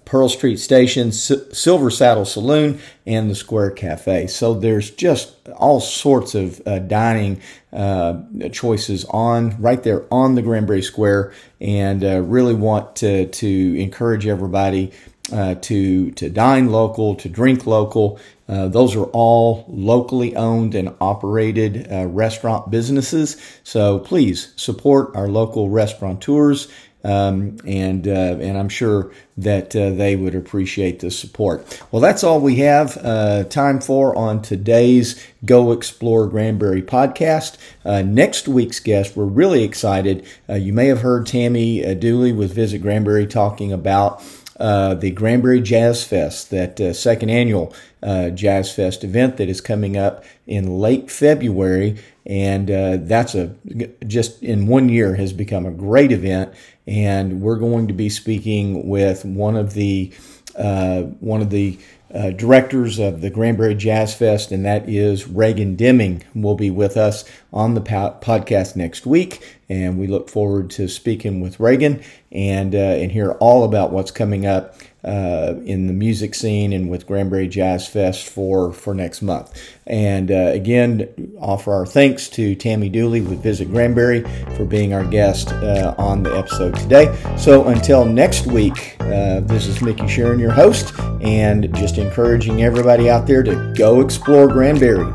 Pearl 0.06 0.30
Street 0.30 0.58
Station, 0.58 1.10
S- 1.10 1.32
Silver 1.54 1.90
Saddle 1.92 2.26
Saloon, 2.26 2.80
and 3.06 3.30
the 3.30 3.36
Square 3.36 3.72
Cafe. 3.72 4.28
So 4.28 4.54
there's 4.54 4.90
just 4.90 5.48
all 5.50 5.80
sorts 5.80 6.34
of 6.36 6.62
uh, 6.66 6.80
dining 6.80 7.42
uh, 7.72 8.22
choices 8.52 9.06
on 9.06 9.62
right 9.62 9.84
there 9.84 10.06
on 10.12 10.36
the 10.36 10.42
Granbury 10.42 10.82
Square, 10.82 11.34
and 11.62 12.04
uh, 12.04 12.22
really 12.22 12.56
want 12.56 12.96
to 12.98 13.28
to 13.28 13.80
encourage 13.80 14.26
everybody 14.26 14.92
uh, 15.32 15.56
to 15.56 16.12
to 16.12 16.30
dine 16.30 16.72
local, 16.72 17.16
to 17.16 17.30
drink 17.30 17.68
local. 17.68 18.20
Uh, 18.48 18.68
those 18.68 18.96
are 18.96 19.06
all 19.14 19.66
locally 19.68 20.36
owned 20.36 20.74
and 20.74 20.96
operated 21.00 21.88
restaurant 21.92 22.72
businesses. 22.72 23.38
So 23.64 24.00
please 24.00 24.54
support 24.56 25.16
our 25.16 25.28
local 25.28 25.70
restaurateurs 25.70 26.68
um, 27.04 27.58
and 27.66 28.08
uh, 28.08 28.38
and 28.42 28.58
I'm 28.58 28.70
sure 28.70 29.12
that 29.38 29.74
uh, 29.76 29.92
they 29.92 30.16
would 30.18 30.36
appreciate 30.36 31.00
the 31.00 31.10
support. 31.10 31.82
Well, 31.92 32.02
that's 32.02 32.24
all 32.24 32.42
we 32.42 32.58
have 32.58 32.98
uh, 32.98 33.46
time 33.46 33.80
for 33.80 34.16
on 34.16 34.42
today's 34.42 35.26
Go 35.46 35.72
Explore 35.72 36.28
Granbury 36.28 36.82
podcast. 36.82 37.58
Uh, 37.86 38.02
next 38.02 38.50
week's 38.50 38.82
guest, 38.82 39.16
we're 39.16 39.24
really 39.24 39.64
excited. 39.64 40.28
Uh, 40.50 40.56
you 40.56 40.74
may 40.74 40.88
have 40.88 41.02
heard 41.02 41.26
Tammy 41.26 41.86
uh, 41.86 41.94
Dooley 41.94 42.34
with 42.34 42.54
Visit 42.54 42.80
Granbury 42.80 43.28
talking 43.28 43.72
about. 43.72 44.22
The 44.58 45.14
Granbury 45.16 45.62
Jazz 45.62 46.04
Fest, 46.04 46.50
that 46.50 46.94
second 46.94 47.30
annual 47.30 47.74
Jazz 48.04 48.70
Fest 48.70 49.06
event 49.06 49.38
that 49.38 49.48
is 49.48 49.62
coming 49.62 49.96
up 49.96 50.26
in 50.48 50.80
late 50.80 51.10
February, 51.10 51.96
and 52.26 52.68
that's 53.08 53.36
a 53.36 53.56
just 54.06 54.44
in 54.44 54.68
one 54.68 54.90
year 54.90 55.16
has 55.16 55.32
become 55.32 55.66
a 55.66 55.72
great 55.72 56.12
event. 56.12 56.54
And 56.90 57.40
we're 57.40 57.58
going 57.58 57.88
to 57.88 57.94
be 57.94 58.10
speaking 58.10 58.90
with 58.90 59.24
one 59.24 59.56
of 59.56 59.74
the 59.74 60.12
uh, 60.56 61.04
one 61.20 61.42
of 61.42 61.52
the 61.52 61.78
uh, 62.14 62.32
directors 62.32 62.98
of 62.98 63.22
the 63.22 63.30
Granbury 63.30 63.76
Jazz 63.76 64.16
Fest, 64.16 64.52
and 64.52 64.66
that 64.66 64.90
is 64.90 65.28
Reagan 65.28 65.76
Deming, 65.76 66.24
will 66.34 66.56
be 66.56 66.72
with 66.72 66.98
us 66.98 67.24
on 67.52 67.74
the 67.74 67.82
po- 67.82 68.18
podcast 68.22 68.76
next 68.76 69.06
week. 69.06 69.58
And 69.70 70.00
we 70.00 70.08
look 70.08 70.30
forward 70.30 70.70
to 70.72 70.88
speaking 70.88 71.42
with 71.42 71.60
Reagan 71.60 72.02
and 72.32 72.74
uh, 72.74 72.78
and 72.78 73.12
hear 73.12 73.32
all 73.34 73.64
about 73.64 73.92
what's 73.92 74.12
coming 74.12 74.46
up 74.46 74.76
uh, 75.04 75.54
in 75.64 75.88
the 75.88 75.94
music 75.94 76.36
scene 76.36 76.74
and 76.74 76.90
with 76.90 77.08
Granbury 77.08 77.48
Jazz 77.48 77.88
Fest 77.88 78.28
for, 78.28 78.74
for 78.74 78.94
next 78.94 79.22
month. 79.22 79.58
And 79.88 80.30
uh, 80.32 80.52
again, 80.54 81.38
offer 81.40 81.72
our 81.72 81.86
thanks 81.86 82.28
to 82.30 82.56
Tammy 82.56 82.90
Dooley 82.90 83.22
with 83.22 83.42
Visit 83.42 83.70
Granbury 83.72 84.24
for 84.58 84.66
being 84.66 84.94
our 84.94 85.06
guest 85.06 85.52
uh, 85.52 85.96
on 85.98 86.24
the 86.24 86.36
episode 86.38 86.76
today. 86.76 87.18
So 87.38 87.68
until 87.68 88.06
next 88.06 88.48
week, 88.48 88.98
uh, 89.00 89.40
this 89.42 89.68
is 89.68 89.82
Mickey 89.82 90.08
Sharon, 90.08 90.40
your 90.40 90.52
host, 90.52 90.94
and 91.22 91.74
just 91.76 91.98
encouraging 91.98 92.64
everybody 92.64 93.10
out 93.10 93.26
there 93.26 93.44
to 93.44 93.74
go 93.78 94.02
explore 94.02 94.48
Granbury. 94.48 95.14